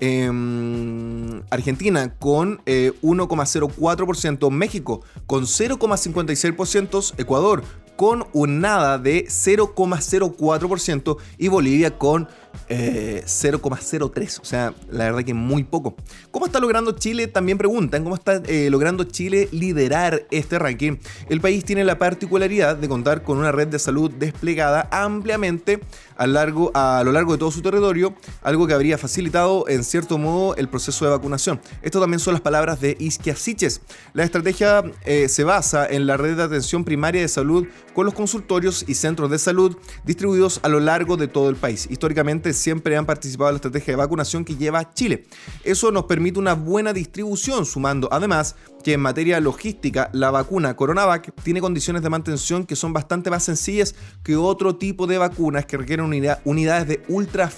Em, 0.02 1.41
Argentina 1.50 2.13
con 2.19 2.62
1,04%, 2.65 4.48
eh, 4.48 4.52
México 4.52 5.02
con 5.26 5.48
0,56%, 5.48 7.13
Ecuador 7.17 7.63
con 7.96 8.26
un 8.34 8.60
nada 8.60 8.98
de 8.98 9.26
0,04% 9.26 11.18
y 11.38 11.48
Bolivia 11.48 11.98
con 11.98 12.28
0,03. 12.70 14.22
Eh, 14.22 14.40
o 14.42 14.46
sea, 14.46 14.74
la 14.90 15.06
verdad 15.06 15.24
que 15.24 15.34
muy 15.34 15.64
poco. 15.64 15.96
¿Cómo 16.32 16.46
está 16.46 16.60
logrando 16.60 16.94
Chile? 16.94 17.28
También 17.28 17.58
preguntan, 17.58 18.04
¿cómo 18.04 18.16
está 18.16 18.42
eh, 18.48 18.70
logrando 18.70 19.04
Chile 19.04 19.50
liderar 19.52 20.26
este 20.32 20.58
ranking? 20.60 20.98
El 21.30 21.42
país 21.42 21.64
tiene 21.64 21.84
la 21.84 21.98
particularidad 21.98 22.76
de 22.76 22.88
contar 22.88 23.24
con 23.24 23.38
una 23.38 23.52
red 23.52 23.68
de 23.68 23.80
salud 23.80 24.12
desplegada 24.12 24.88
ampliamente 24.92 25.80
a, 26.18 26.28
largo, 26.28 26.72
a 26.74 27.04
lo 27.04 27.12
largo 27.12 27.34
de 27.34 27.38
todo 27.38 27.52
su 27.52 27.62
territorio, 27.62 28.16
algo 28.42 28.68
que 28.68 28.74
habría 28.74 28.98
facilitado 28.98 29.68
en 29.68 29.84
cierto 29.84 30.18
modo 30.18 30.56
el 30.56 30.70
proceso 30.70 31.06
de 31.06 31.12
vacunación. 31.12 31.60
Esto 31.82 32.00
también 32.00 32.20
son 32.20 32.34
las 32.34 32.42
palabras 32.42 32.80
de 32.82 32.96
Isquia 33.00 33.36
Siches. 33.36 33.82
La 34.14 34.24
estrategia 34.24 34.84
eh, 35.06 35.30
se 35.30 35.44
basa 35.44 35.86
en 35.88 36.08
la 36.08 36.18
red 36.18 36.38
de 36.38 36.44
atención 36.44 36.84
primaria 36.84 37.22
de 37.22 37.28
salud 37.28 37.68
con 37.96 38.06
los 38.06 38.14
consultorios 38.14 38.84
y 38.88 38.94
centros 38.94 39.32
de 39.32 39.40
salud 39.40 39.78
distribuidos 40.04 40.60
a 40.62 40.70
lo 40.70 40.80
largo 40.80 41.16
de 41.18 41.30
todo 41.30 41.50
el 41.50 41.56
país. 41.56 41.88
Históricamente 41.90 42.54
siempre 42.54 42.98
han 42.98 43.06
participado 43.06 43.50
en 43.50 43.54
la 43.54 43.58
estrategia 43.58 43.94
de 43.94 43.98
vacunación 43.98 44.44
que 44.44 44.58
lleva 44.58 44.94
Chile. 44.94 45.26
Eso 45.64 45.92
nos 45.92 46.04
permite 46.04 46.38
una 46.38 46.54
buena 46.54 46.92
distribución, 46.92 47.66
sumando 47.66 48.10
además 48.12 48.56
que 48.84 48.94
en 48.94 49.00
materia 49.00 49.40
logística 49.40 50.12
la 50.14 50.30
vacuna 50.30 50.76
CoronaVac 50.76 51.34
tiene 51.42 51.60
condiciones 51.60 52.04
de 52.04 52.10
mantención 52.12 52.66
que 52.66 52.76
son 52.76 52.94
bastante 52.94 53.32
más 53.32 53.44
sencillas 53.44 53.96
que 54.24 54.36
otro 54.36 54.76
tipo 54.76 55.08
de 55.08 55.18
vacunas 55.18 55.66
que 55.66 55.78
requieren 55.78 56.06
unidades 56.44 56.88
de 56.88 57.02
ultra, 57.08 57.50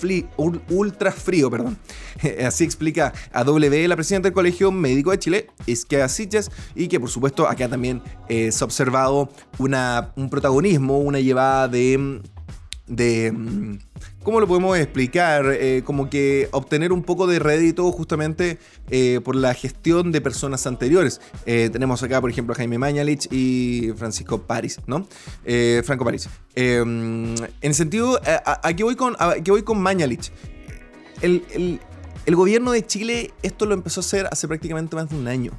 ultra 0.70 1.12
frío. 1.12 1.50
Perdón. 1.50 1.78
Así 2.46 2.64
explica 2.64 3.14
a 3.32 3.44
W 3.44 3.88
la 3.88 3.96
presidenta 3.96 4.28
del 4.28 4.34
Colegio 4.34 4.72
Médico 4.72 5.12
de 5.12 5.20
Chile, 5.20 5.48
Isquia 5.66 6.08
Sitges, 6.08 6.52
y 6.76 6.88
que 6.88 7.00
por 7.00 7.10
supuesto 7.10 7.48
acá 7.48 7.68
también 7.68 8.02
eh, 8.30 8.52
se 8.52 8.64
ha 8.64 8.66
observado 8.66 9.30
un 9.58 10.30
protagonismo, 10.30 11.00
una 11.00 11.20
llevada 11.20 11.68
de... 11.68 12.22
de 12.88 13.80
¿Cómo 14.24 14.42
lo 14.42 14.48
podemos 14.48 14.78
explicar? 14.78 15.46
Eh, 15.54 15.84
como 15.86 16.10
que 16.10 16.50
obtener 16.52 16.92
un 16.92 17.02
poco 17.02 17.28
de 17.28 17.40
rédito 17.40 17.90
justamente 17.94 18.58
eh, 18.90 19.22
por 19.24 19.38
la 19.38 19.54
gestión 19.54 20.12
de 20.12 20.20
personas 20.20 20.68
anteriores. 20.68 21.22
Tenemos 21.46 22.04
acá, 22.04 22.20
por 22.20 22.30
ejemplo, 22.30 22.54
a 22.54 22.58
Jaime 22.58 22.78
Mañalich 22.78 23.32
y 23.32 23.94
Francisco 23.96 24.42
París, 24.42 24.80
¿no? 24.86 25.08
Franco 25.86 26.04
París. 26.04 26.28
en 26.56 27.36
el 27.62 27.74
sentido, 27.74 28.20
aquí 28.64 28.84
voy 28.84 28.98
con, 28.98 29.16
voy 29.46 29.64
con 29.64 29.80
Mañalich. 29.80 30.30
El 31.22 31.80
gobierno 32.36 32.72
de 32.72 32.86
Chile 32.86 33.34
esto 33.42 33.66
lo 33.66 33.74
empezó 33.74 34.02
a 34.02 34.04
hacer 34.04 34.28
hace 34.32 34.48
prácticamente 34.48 34.96
más 34.96 35.10
de 35.10 35.16
un 35.16 35.28
año. 35.28 35.52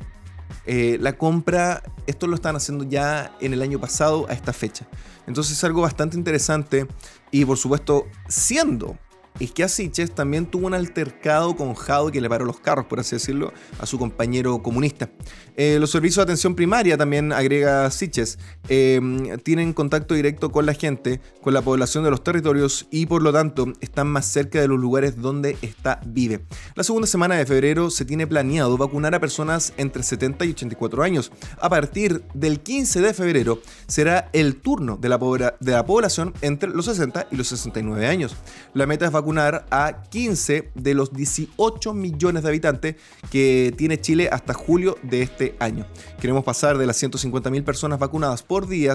la 0.67 1.17
compra, 1.17 1.83
esto 2.07 2.27
lo 2.27 2.35
están 2.35 2.57
haciendo 2.57 2.85
ya 2.85 3.35
en 3.41 3.55
el 3.55 3.63
año 3.63 3.81
pasado 3.81 4.27
a 4.29 4.33
esta 4.33 4.53
fecha. 4.53 4.87
Entonces 5.27 5.57
es 5.57 5.65
algo 5.65 5.83
bastante 5.83 6.17
interesante 6.17 6.87
y 7.31 7.45
por 7.45 7.57
supuesto 7.57 8.07
siendo 8.29 8.99
Isquiasiches 9.41 10.15
también 10.15 10.47
tuvo 10.47 10.67
un 10.67 10.75
altercado 10.75 11.57
con 11.57 11.75
Jado 11.75 12.11
que 12.11 12.21
le 12.21 12.29
paró 12.29 12.45
los 12.45 12.61
carros, 12.61 12.87
por 12.87 13.01
así 13.01 13.17
decirlo, 13.17 13.53
a 13.79 13.87
su 13.87 13.99
compañero 13.99 14.63
comunista. 14.63 15.11
Eh, 15.57 15.79
los 15.81 15.91
servicios 15.91 16.17
de 16.17 16.23
atención 16.33 16.55
primaria, 16.55 16.97
también 16.97 17.33
agrega 17.33 17.91
Siches, 17.91 18.39
eh, 18.69 19.01
tienen 19.43 19.73
contacto 19.73 20.15
directo 20.15 20.51
con 20.51 20.67
la 20.67 20.75
gente, 20.75 21.21
con 21.41 21.55
la 21.55 21.63
población 21.63 22.05
de 22.05 22.11
los 22.11 22.23
territorios 22.25 22.87
y 22.91 23.07
por 23.07 23.23
lo 23.23 23.33
tanto 23.33 23.73
están 23.81 24.09
más 24.09 24.27
cerca 24.27 24.61
de 24.61 24.69
los 24.69 24.79
lugares 24.79 25.21
donde 25.21 25.57
está 25.63 26.01
vive. 26.07 26.45
La 26.75 26.85
segunda 26.85 27.07
semana 27.07 27.37
de 27.37 27.47
febrero 27.47 27.91
se 27.91 28.05
tiene 28.05 28.27
planeado 28.27 28.77
vacunar 28.77 29.15
a 29.15 29.21
personas 29.21 29.73
entre 29.77 30.03
70 30.03 30.45
y 30.45 30.51
84 30.51 31.03
años. 31.03 31.33
A 31.61 31.69
partir 31.69 32.23
del 32.35 32.61
15 32.61 33.01
de 33.01 33.15
febrero 33.15 33.61
será 33.87 34.31
el 34.33 34.57
turno 34.57 34.97
de 34.97 35.09
la, 35.09 35.19
de 35.61 35.73
la 35.73 35.87
población 35.87 36.35
entre 36.41 36.71
los 36.71 36.87
60 36.87 37.29
y 37.31 37.37
los 37.37 37.49
69 37.49 38.07
años. 38.07 38.37
La 38.75 38.87
meta 38.87 39.07
es 39.07 39.13
vacunar 39.13 39.28
a 39.71 40.03
15 40.09 40.71
de 40.75 40.95
los 40.95 41.13
18 41.13 41.93
millones 41.93 42.43
de 42.43 42.49
habitantes 42.49 42.97
que 43.31 43.75
tiene 43.77 44.01
Chile 44.01 44.31
hasta 44.33 44.55
julio 44.55 44.97
de 45.03 45.23
este 45.23 45.55
año. 45.61 45.87
Queremos 46.21 46.45
pasar 46.45 46.79
de 46.79 46.87
las 46.87 47.03
150.000 47.03 47.63
personas 47.63 47.99
vacunadas 47.99 48.43
por 48.43 48.67
día 48.67 48.95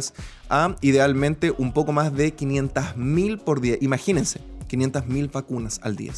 a 0.49 0.75
idealmente 0.81 1.53
un 1.55 1.71
poco 1.71 1.91
más 1.91 2.15
de 2.15 2.35
500.000 2.35 3.43
por 3.43 3.61
día. 3.61 3.77
Imagínense, 3.79 4.39
500.000 4.73 5.31
vacunas 5.31 5.79
al 5.83 5.95
día. 5.95 6.13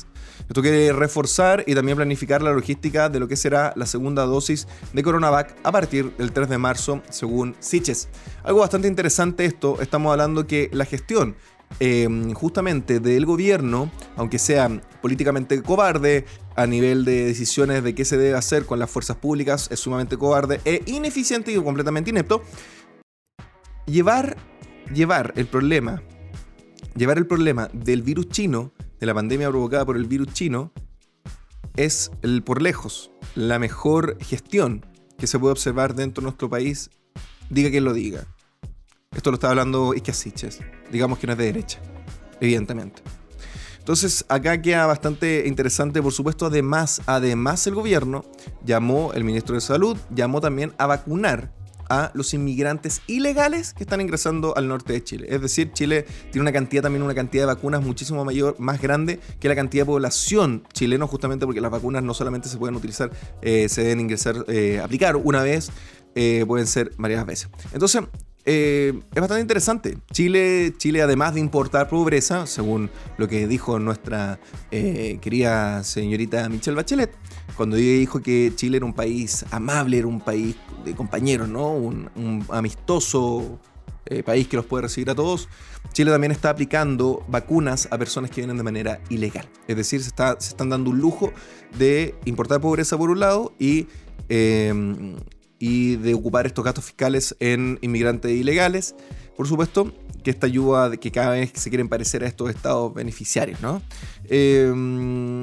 Esto 0.47 0.61
quiere 0.61 0.93
reforzar 0.93 1.63
y 1.67 1.75
también 1.75 1.97
planificar 1.97 2.41
la 2.41 2.53
logística 2.53 3.09
de 3.09 3.19
lo 3.19 3.27
que 3.27 3.35
será 3.35 3.73
la 3.75 3.85
segunda 3.85 4.25
dosis 4.25 4.67
de 4.93 5.03
Coronavac 5.03 5.55
a 5.63 5.71
partir 5.71 6.15
del 6.17 6.31
3 6.31 6.49
de 6.49 6.57
marzo, 6.57 7.01
según 7.09 7.55
Siches. 7.59 8.07
Algo 8.43 8.61
bastante 8.61 8.87
interesante 8.87 9.45
esto, 9.45 9.81
estamos 9.81 10.11
hablando 10.11 10.47
que 10.47 10.69
la 10.71 10.85
gestión 10.85 11.35
Em, 11.79 12.33
justamente 12.33 13.01
del 13.01 13.25
gobierno, 13.25 13.91
aunque 14.15 14.39
sea 14.39 14.69
políticamente 15.01 15.61
cobarde, 15.61 16.25
a 16.55 16.65
nivel 16.67 17.03
de 17.03 17.25
decisiones 17.25 17.83
de 17.83 17.93
qué 17.93 18.05
se 18.05 18.17
debe 18.17 18.37
hacer 18.37 18.65
con 18.65 18.79
las 18.79 18.89
fuerzas 18.89 19.17
públicas, 19.17 19.67
es 19.71 19.81
sumamente 19.81 20.17
cobarde 20.17 20.61
e 20.63 20.83
ineficiente 20.85 21.51
y 21.51 21.61
completamente 21.61 22.11
inepto, 22.11 22.43
llevar, 23.85 24.37
llevar 24.93 25.33
el 25.35 25.47
problema, 25.47 26.01
llevar 26.95 27.17
el 27.17 27.27
problema 27.27 27.69
del 27.73 28.03
virus 28.03 28.29
chino, 28.29 28.71
de 28.99 29.05
la 29.05 29.13
pandemia 29.13 29.49
provocada 29.49 29.85
por 29.85 29.97
el 29.97 30.05
virus 30.05 30.33
chino, 30.33 30.71
es 31.75 32.09
por 32.45 32.61
lejos 32.61 33.11
la 33.35 33.59
mejor 33.59 34.17
gestión 34.21 34.85
que 35.17 35.27
se 35.27 35.37
puede 35.39 35.51
observar 35.51 35.93
dentro 35.93 36.21
de 36.21 36.25
nuestro 36.25 36.49
país, 36.49 36.89
diga 37.49 37.69
quien 37.69 37.83
lo 37.83 37.93
diga. 37.93 38.25
Esto 39.15 39.31
lo 39.31 39.35
está 39.35 39.49
hablando 39.49 39.93
Siches. 40.11 40.59
Digamos 40.91 41.17
que 41.17 41.27
no 41.27 41.33
es 41.33 41.39
de 41.39 41.45
derecha, 41.45 41.79
evidentemente. 42.39 43.01
Entonces, 43.79 44.25
acá 44.29 44.61
queda 44.61 44.87
bastante 44.87 45.43
interesante, 45.47 46.01
por 46.01 46.11
supuesto, 46.11 46.47
además, 46.47 47.01
además 47.05 47.65
el 47.67 47.75
gobierno 47.75 48.25
llamó, 48.63 49.13
el 49.13 49.23
ministro 49.23 49.53
de 49.53 49.61
Salud, 49.61 49.95
llamó 50.09 50.41
también 50.41 50.73
a 50.79 50.87
vacunar 50.87 51.51
a 51.87 52.11
los 52.15 52.33
inmigrantes 52.33 53.01
ilegales 53.05 53.73
que 53.73 53.83
están 53.83 54.01
ingresando 54.01 54.57
al 54.57 54.67
norte 54.67 54.93
de 54.93 55.03
Chile. 55.03 55.27
Es 55.29 55.39
decir, 55.39 55.71
Chile 55.73 56.05
tiene 56.31 56.41
una 56.41 56.51
cantidad 56.51 56.81
también, 56.81 57.03
una 57.03 57.13
cantidad 57.13 57.43
de 57.43 57.53
vacunas 57.53 57.83
muchísimo 57.83 58.25
mayor, 58.25 58.55
más 58.59 58.81
grande 58.81 59.19
que 59.39 59.47
la 59.47 59.55
cantidad 59.55 59.83
de 59.83 59.85
población 59.85 60.63
chilena, 60.73 61.05
justamente 61.05 61.45
porque 61.45 61.61
las 61.61 61.71
vacunas 61.71 62.01
no 62.01 62.15
solamente 62.15 62.49
se 62.49 62.57
pueden 62.57 62.75
utilizar, 62.75 63.11
eh, 63.43 63.69
se 63.69 63.83
deben 63.83 63.99
ingresar, 63.99 64.45
eh, 64.47 64.81
aplicar 64.83 65.15
una 65.15 65.43
vez, 65.43 65.69
eh, 66.15 66.43
pueden 66.47 66.65
ser 66.65 66.91
varias 66.97 67.25
veces. 67.25 67.49
Entonces, 67.71 68.01
eh, 68.45 68.93
es 69.13 69.19
bastante 69.19 69.41
interesante. 69.41 69.97
Chile, 70.11 70.73
Chile, 70.77 71.01
además 71.01 71.33
de 71.33 71.39
importar 71.39 71.89
pobreza, 71.89 72.45
según 72.45 72.91
lo 73.17 73.27
que 73.27 73.47
dijo 73.47 73.79
nuestra 73.79 74.39
eh, 74.69 75.17
querida 75.19 75.83
señorita 75.83 76.47
Michelle 76.47 76.75
Bachelet, 76.75 77.11
cuando 77.57 77.75
dijo 77.75 78.21
que 78.21 78.51
Chile 78.55 78.77
era 78.77 78.85
un 78.85 78.93
país 78.93 79.45
amable, 79.49 79.97
era 79.97 80.07
un 80.07 80.21
país 80.21 80.55
de 80.83 80.93
compañeros, 80.93 81.49
¿no? 81.49 81.71
Un, 81.71 82.45
amistoso 82.49 83.59
eh, 84.05 84.21
país 84.21 84.47
que 84.47 84.57
los 84.57 84.65
puede 84.67 84.83
recibir 84.83 85.09
a 85.09 85.15
todos, 85.15 85.49
Chile 85.91 86.11
también 86.11 86.31
está 86.31 86.51
aplicando 86.51 87.25
vacunas 87.27 87.87
a 87.89 87.97
personas 87.97 88.29
que 88.29 88.41
vienen 88.41 88.57
de 88.57 88.63
manera 88.63 88.99
ilegal. 89.09 89.49
Es 89.67 89.75
decir, 89.75 90.03
se 90.03 90.09
están 90.09 90.69
dando 90.69 90.91
un 90.91 90.99
lujo 90.99 91.33
de 91.79 92.13
importar 92.25 92.61
pobreza 92.61 92.95
por 92.95 93.09
un 93.09 93.19
lado 93.19 93.55
y 93.57 93.87
y 95.59 95.95
de 95.97 96.13
ocupar 96.13 96.45
estos 96.45 96.63
gastos 96.63 96.85
fiscales 96.85 97.35
en 97.39 97.79
inmigrantes 97.81 98.31
ilegales. 98.31 98.95
Por 99.35 99.47
supuesto, 99.47 99.91
que 100.23 100.31
esta 100.31 100.47
ayuda 100.47 100.89
de 100.89 100.97
que 100.97 101.11
cada 101.11 101.31
vez 101.31 101.51
se 101.53 101.69
quieren 101.69 101.89
parecer 101.89 102.23
a 102.23 102.27
estos 102.27 102.49
estados 102.49 102.93
beneficiarios, 102.93 103.61
¿no? 103.61 103.81
Em, 104.25 105.41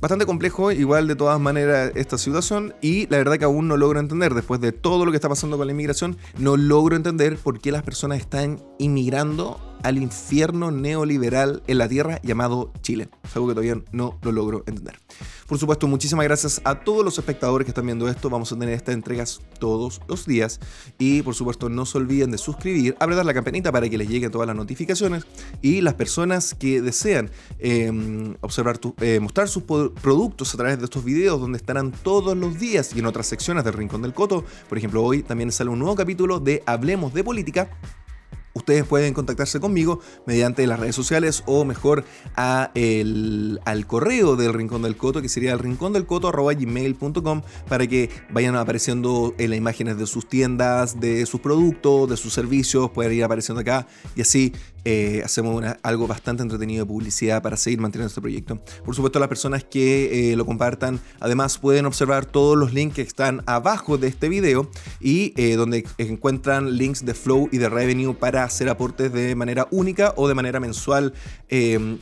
bastante 0.00 0.26
complejo, 0.26 0.70
igual 0.70 1.08
de 1.08 1.16
todas 1.16 1.40
maneras, 1.40 1.92
esta 1.94 2.18
situación. 2.18 2.74
Y 2.80 3.06
la 3.08 3.18
verdad 3.18 3.38
que 3.38 3.44
aún 3.44 3.68
no 3.68 3.76
logro 3.76 4.00
entender, 4.00 4.34
después 4.34 4.60
de 4.60 4.72
todo 4.72 5.04
lo 5.04 5.10
que 5.12 5.16
está 5.16 5.28
pasando 5.28 5.56
con 5.56 5.66
la 5.66 5.72
inmigración, 5.72 6.16
no 6.38 6.56
logro 6.56 6.96
entender 6.96 7.36
por 7.36 7.60
qué 7.60 7.72
las 7.72 7.82
personas 7.82 8.18
están 8.18 8.62
inmigrando 8.78 9.71
al 9.82 9.98
infierno 9.98 10.70
neoliberal 10.70 11.62
en 11.66 11.78
la 11.78 11.88
tierra 11.88 12.20
llamado 12.22 12.72
Chile. 12.82 13.08
Es 13.24 13.36
algo 13.36 13.48
que 13.48 13.54
todavía 13.54 13.82
no 13.92 14.18
lo 14.22 14.32
logro 14.32 14.64
entender. 14.66 14.98
Por 15.46 15.58
supuesto, 15.58 15.86
muchísimas 15.86 16.24
gracias 16.24 16.62
a 16.64 16.82
todos 16.82 17.04
los 17.04 17.18
espectadores 17.18 17.66
que 17.66 17.72
están 17.72 17.84
viendo 17.84 18.08
esto. 18.08 18.30
Vamos 18.30 18.50
a 18.52 18.58
tener 18.58 18.74
estas 18.74 18.94
entregas 18.94 19.40
todos 19.58 20.00
los 20.08 20.24
días. 20.24 20.60
Y 20.98 21.22
por 21.22 21.34
supuesto, 21.34 21.68
no 21.68 21.84
se 21.84 21.98
olviden 21.98 22.30
de 22.30 22.38
suscribir, 22.38 22.96
apretar 22.98 23.26
la 23.26 23.34
campanita 23.34 23.70
para 23.70 23.88
que 23.88 23.98
les 23.98 24.08
lleguen 24.08 24.30
todas 24.30 24.46
las 24.46 24.56
notificaciones. 24.56 25.26
Y 25.60 25.82
las 25.82 25.94
personas 25.94 26.54
que 26.54 26.80
desean 26.80 27.30
em, 27.58 28.34
observar 28.40 28.80
eh, 29.00 29.20
mostrar 29.20 29.48
sus 29.48 29.64
productos 29.64 30.54
a 30.54 30.56
través 30.56 30.78
de 30.78 30.84
estos 30.84 31.04
videos, 31.04 31.40
donde 31.40 31.58
estarán 31.58 31.92
todos 31.92 32.36
los 32.36 32.58
días 32.58 32.94
y 32.96 33.00
en 33.00 33.06
otras 33.06 33.26
secciones 33.26 33.64
del 33.64 33.74
Rincón 33.74 34.02
del 34.02 34.14
Coto. 34.14 34.44
Por 34.68 34.78
ejemplo, 34.78 35.02
hoy 35.02 35.22
también 35.22 35.52
sale 35.52 35.70
un 35.70 35.80
nuevo 35.80 35.96
capítulo 35.96 36.40
de 36.40 36.62
Hablemos 36.66 37.12
de 37.12 37.24
Política 37.24 37.70
Ustedes 38.62 38.84
pueden 38.84 39.12
contactarse 39.12 39.58
conmigo 39.58 39.98
mediante 40.24 40.64
las 40.68 40.78
redes 40.78 40.94
sociales 40.94 41.42
o 41.46 41.64
mejor 41.64 42.04
a 42.36 42.70
el, 42.76 43.60
al 43.64 43.88
correo 43.88 44.36
del 44.36 44.54
Rincón 44.54 44.82
del 44.82 44.96
Coto, 44.96 45.20
que 45.20 45.28
sería 45.28 45.52
el 45.52 45.58
rincón 45.58 45.92
del 45.92 46.06
coto 46.06 46.30
para 47.68 47.86
que 47.88 48.10
vayan 48.30 48.54
apareciendo 48.54 49.34
en 49.38 49.50
las 49.50 49.56
imágenes 49.56 49.98
de 49.98 50.06
sus 50.06 50.28
tiendas, 50.28 51.00
de 51.00 51.26
sus 51.26 51.40
productos, 51.40 52.08
de 52.08 52.16
sus 52.16 52.32
servicios, 52.32 52.90
pueden 52.90 53.12
ir 53.14 53.24
apareciendo 53.24 53.60
acá 53.60 53.88
y 54.14 54.20
así 54.20 54.52
eh, 54.84 55.22
hacemos 55.24 55.64
algo 55.82 56.08
bastante 56.08 56.42
entretenido 56.42 56.84
de 56.84 56.88
publicidad 56.88 57.40
para 57.40 57.56
seguir 57.56 57.80
manteniendo 57.80 58.08
este 58.08 58.20
proyecto. 58.20 58.60
Por 58.84 58.94
supuesto, 58.94 59.20
las 59.20 59.28
personas 59.28 59.62
que 59.62 60.32
eh, 60.32 60.36
lo 60.36 60.44
compartan, 60.44 60.98
además 61.20 61.58
pueden 61.58 61.86
observar 61.86 62.26
todos 62.26 62.56
los 62.58 62.72
links 62.72 62.96
que 62.96 63.02
están 63.02 63.42
abajo 63.46 63.96
de 63.96 64.08
este 64.08 64.28
video 64.28 64.68
y 65.00 65.34
eh, 65.36 65.54
donde 65.54 65.86
encuentran 65.98 66.76
links 66.76 67.04
de 67.04 67.14
Flow 67.14 67.48
y 67.52 67.58
de 67.58 67.68
Revenue 67.68 68.14
para 68.14 68.42
hacer 68.42 68.68
aportes 68.68 69.12
de 69.12 69.36
manera 69.36 69.68
única 69.70 70.14
o 70.16 70.26
de 70.26 70.34
manera 70.34 70.58
mensual 70.60 71.14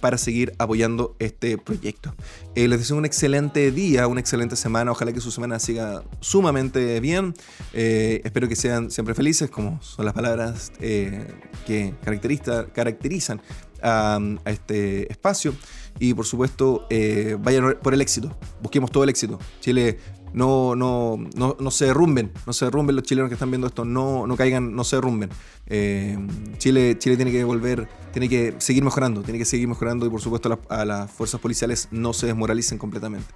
para 0.01 0.17
seguir 0.17 0.53
apoyando 0.59 1.17
este 1.19 1.59
proyecto. 1.59 2.15
les 2.55 2.79
deseo 2.79 2.97
un 2.97 3.05
excelente 3.05 3.73
día, 3.73 4.07
una 4.07 4.21
excelente 4.21 4.55
semana. 4.55 4.93
Ojalá 4.93 5.13
que 5.13 5.21
su 5.21 5.33
semana 5.33 5.59
siga 5.59 6.05
sumamente 6.21 7.01
bien. 7.01 7.35
espero 7.73 8.49
que 8.49 8.55
sean 8.55 8.93
siempre 8.93 9.17
felices, 9.17 9.51
como 9.51 9.83
son 9.83 10.05
las 10.05 10.15
palabras 10.15 10.71
que 10.79 11.95
caracterizan 12.05 12.70
caracterizan 12.73 13.41
a, 13.83 14.19
este 14.47 15.11
espacio. 15.11 15.55
Y 15.99 16.15
por 16.15 16.27
supuesto, 16.27 16.87
eh, 16.91 17.37
vayan 17.39 17.77
por 17.83 17.95
el 17.95 18.01
éxito. 18.01 18.37
Busquemos 18.63 18.91
todo 18.91 19.05
el 19.05 19.11
éxito. 19.11 19.39
Chile 19.61 19.99
no, 20.33 20.75
no, 20.77 21.19
no, 21.35 21.57
no, 21.59 21.71
se 21.71 21.87
derrumben, 21.87 22.33
no 22.47 22.53
se 22.53 22.65
derrumben 22.65 22.97
los 22.97 23.05
chilenos 23.05 23.29
que 23.29 23.35
están 23.35 23.51
viendo 23.51 23.67
esto, 23.67 23.85
no, 23.85 24.27
no 24.27 24.37
caigan, 24.37 24.75
no 24.75 24.85
se 24.85 24.97
derrumben. 24.97 25.31
Eh, 25.67 26.19
Chile, 26.59 26.99
Chile 26.99 27.17
tiene 27.17 27.31
que 27.31 27.45
volver, 27.45 27.89
tiene 28.13 28.29
que 28.29 28.55
seguir 28.59 28.83
mejorando, 28.83 29.23
tiene 29.23 29.39
que 29.39 29.45
seguir 29.45 29.69
mejorando 29.69 30.07
y 30.07 30.11
por 30.11 30.21
supuesto 30.21 30.61
a, 30.69 30.85
las 30.85 31.11
fuerzas 31.11 31.41
policiales 31.41 31.89
no 31.91 32.13
se 32.13 32.27
desmoralicen 32.27 32.79
completamente. 32.79 33.29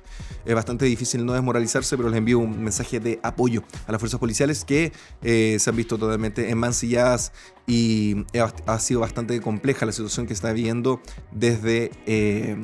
Es 0.44 0.54
bastante 0.54 0.84
difícil 0.84 1.24
no 1.24 1.32
desmoralizarse, 1.32 1.96
pero 1.96 2.08
les 2.08 2.18
envío 2.18 2.38
un 2.38 2.62
mensaje 2.62 3.00
de 3.00 3.20
apoyo 3.22 3.62
a 3.86 3.92
las 3.92 4.00
fuerzas 4.00 4.20
policiales 4.20 4.64
que 4.64 4.92
eh, 5.22 5.56
se 5.60 5.70
han 5.70 5.76
visto 5.76 5.98
totalmente 5.98 6.50
enmancilladas 6.50 7.32
y 7.66 8.24
ha, 8.66 8.78
sido 8.78 9.00
bastante 9.00 9.40
compleja 9.40 9.86
la 9.86 9.92
situación 9.92 10.26
que 10.26 10.32
está 10.32 10.52
viviendo 10.52 11.00
desde... 11.32 11.90
Eh, 12.06 12.56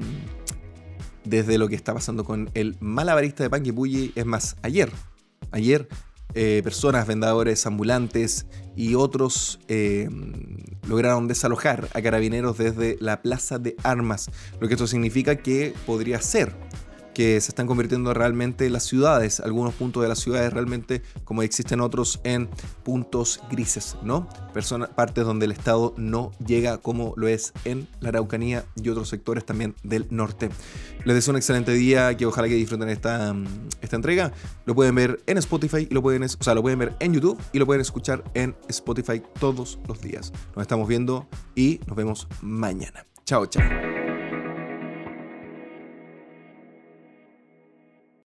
desde 1.24 1.58
lo 1.58 1.68
que 1.68 1.74
está 1.74 1.94
pasando 1.94 2.24
con 2.24 2.50
el 2.54 2.76
malabarista 2.80 3.42
de 3.42 3.50
Panguipulli. 3.50 4.12
Es 4.14 4.26
más, 4.26 4.56
ayer, 4.62 4.90
ayer, 5.50 5.88
eh, 6.34 6.60
personas, 6.62 7.06
vendedores 7.06 7.66
ambulantes 7.66 8.46
y 8.76 8.94
otros 8.94 9.58
eh, 9.68 10.08
lograron 10.86 11.26
desalojar 11.26 11.88
a 11.92 12.02
carabineros 12.02 12.56
desde 12.56 12.96
la 13.00 13.20
plaza 13.20 13.58
de 13.58 13.76
armas, 13.82 14.30
lo 14.60 14.68
que 14.68 14.74
esto 14.74 14.86
significa 14.86 15.36
que 15.36 15.74
podría 15.86 16.20
ser 16.20 16.54
que 17.14 17.40
se 17.40 17.50
están 17.50 17.66
convirtiendo 17.66 18.14
realmente 18.14 18.66
en 18.66 18.72
las 18.72 18.84
ciudades, 18.84 19.40
algunos 19.40 19.74
puntos 19.74 20.02
de 20.02 20.08
las 20.08 20.18
ciudades 20.18 20.52
realmente 20.52 21.02
como 21.24 21.42
existen 21.42 21.80
otros 21.80 22.20
en 22.24 22.48
puntos 22.82 23.40
grises, 23.50 23.96
¿no? 24.02 24.28
Personas, 24.52 24.90
partes 24.90 25.24
donde 25.24 25.46
el 25.46 25.52
Estado 25.52 25.94
no 25.96 26.32
llega 26.44 26.78
como 26.78 27.14
lo 27.16 27.28
es 27.28 27.52
en 27.64 27.88
la 28.00 28.10
Araucanía 28.10 28.64
y 28.76 28.88
otros 28.88 29.08
sectores 29.08 29.44
también 29.44 29.74
del 29.82 30.06
norte. 30.10 30.50
Les 31.04 31.14
deseo 31.14 31.32
un 31.32 31.36
excelente 31.36 31.72
día, 31.72 32.16
que 32.16 32.26
ojalá 32.26 32.48
que 32.48 32.54
disfruten 32.54 32.88
esta, 32.88 33.34
esta 33.80 33.96
entrega. 33.96 34.32
Lo 34.66 34.74
pueden 34.74 34.94
ver 34.94 35.20
en 35.26 35.38
Spotify 35.38 35.86
y 35.88 35.94
lo 35.94 36.02
pueden, 36.02 36.22
o 36.22 36.28
sea, 36.28 36.54
lo 36.54 36.62
pueden 36.62 36.78
ver 36.78 36.94
en 37.00 37.14
YouTube 37.14 37.40
y 37.52 37.58
lo 37.58 37.66
pueden 37.66 37.80
escuchar 37.80 38.22
en 38.34 38.56
Spotify 38.68 39.22
todos 39.38 39.78
los 39.88 40.00
días. 40.00 40.32
Nos 40.54 40.62
estamos 40.62 40.88
viendo 40.88 41.28
y 41.54 41.80
nos 41.86 41.96
vemos 41.96 42.28
mañana. 42.42 43.06
Chao, 43.24 43.46
chao. 43.46 43.99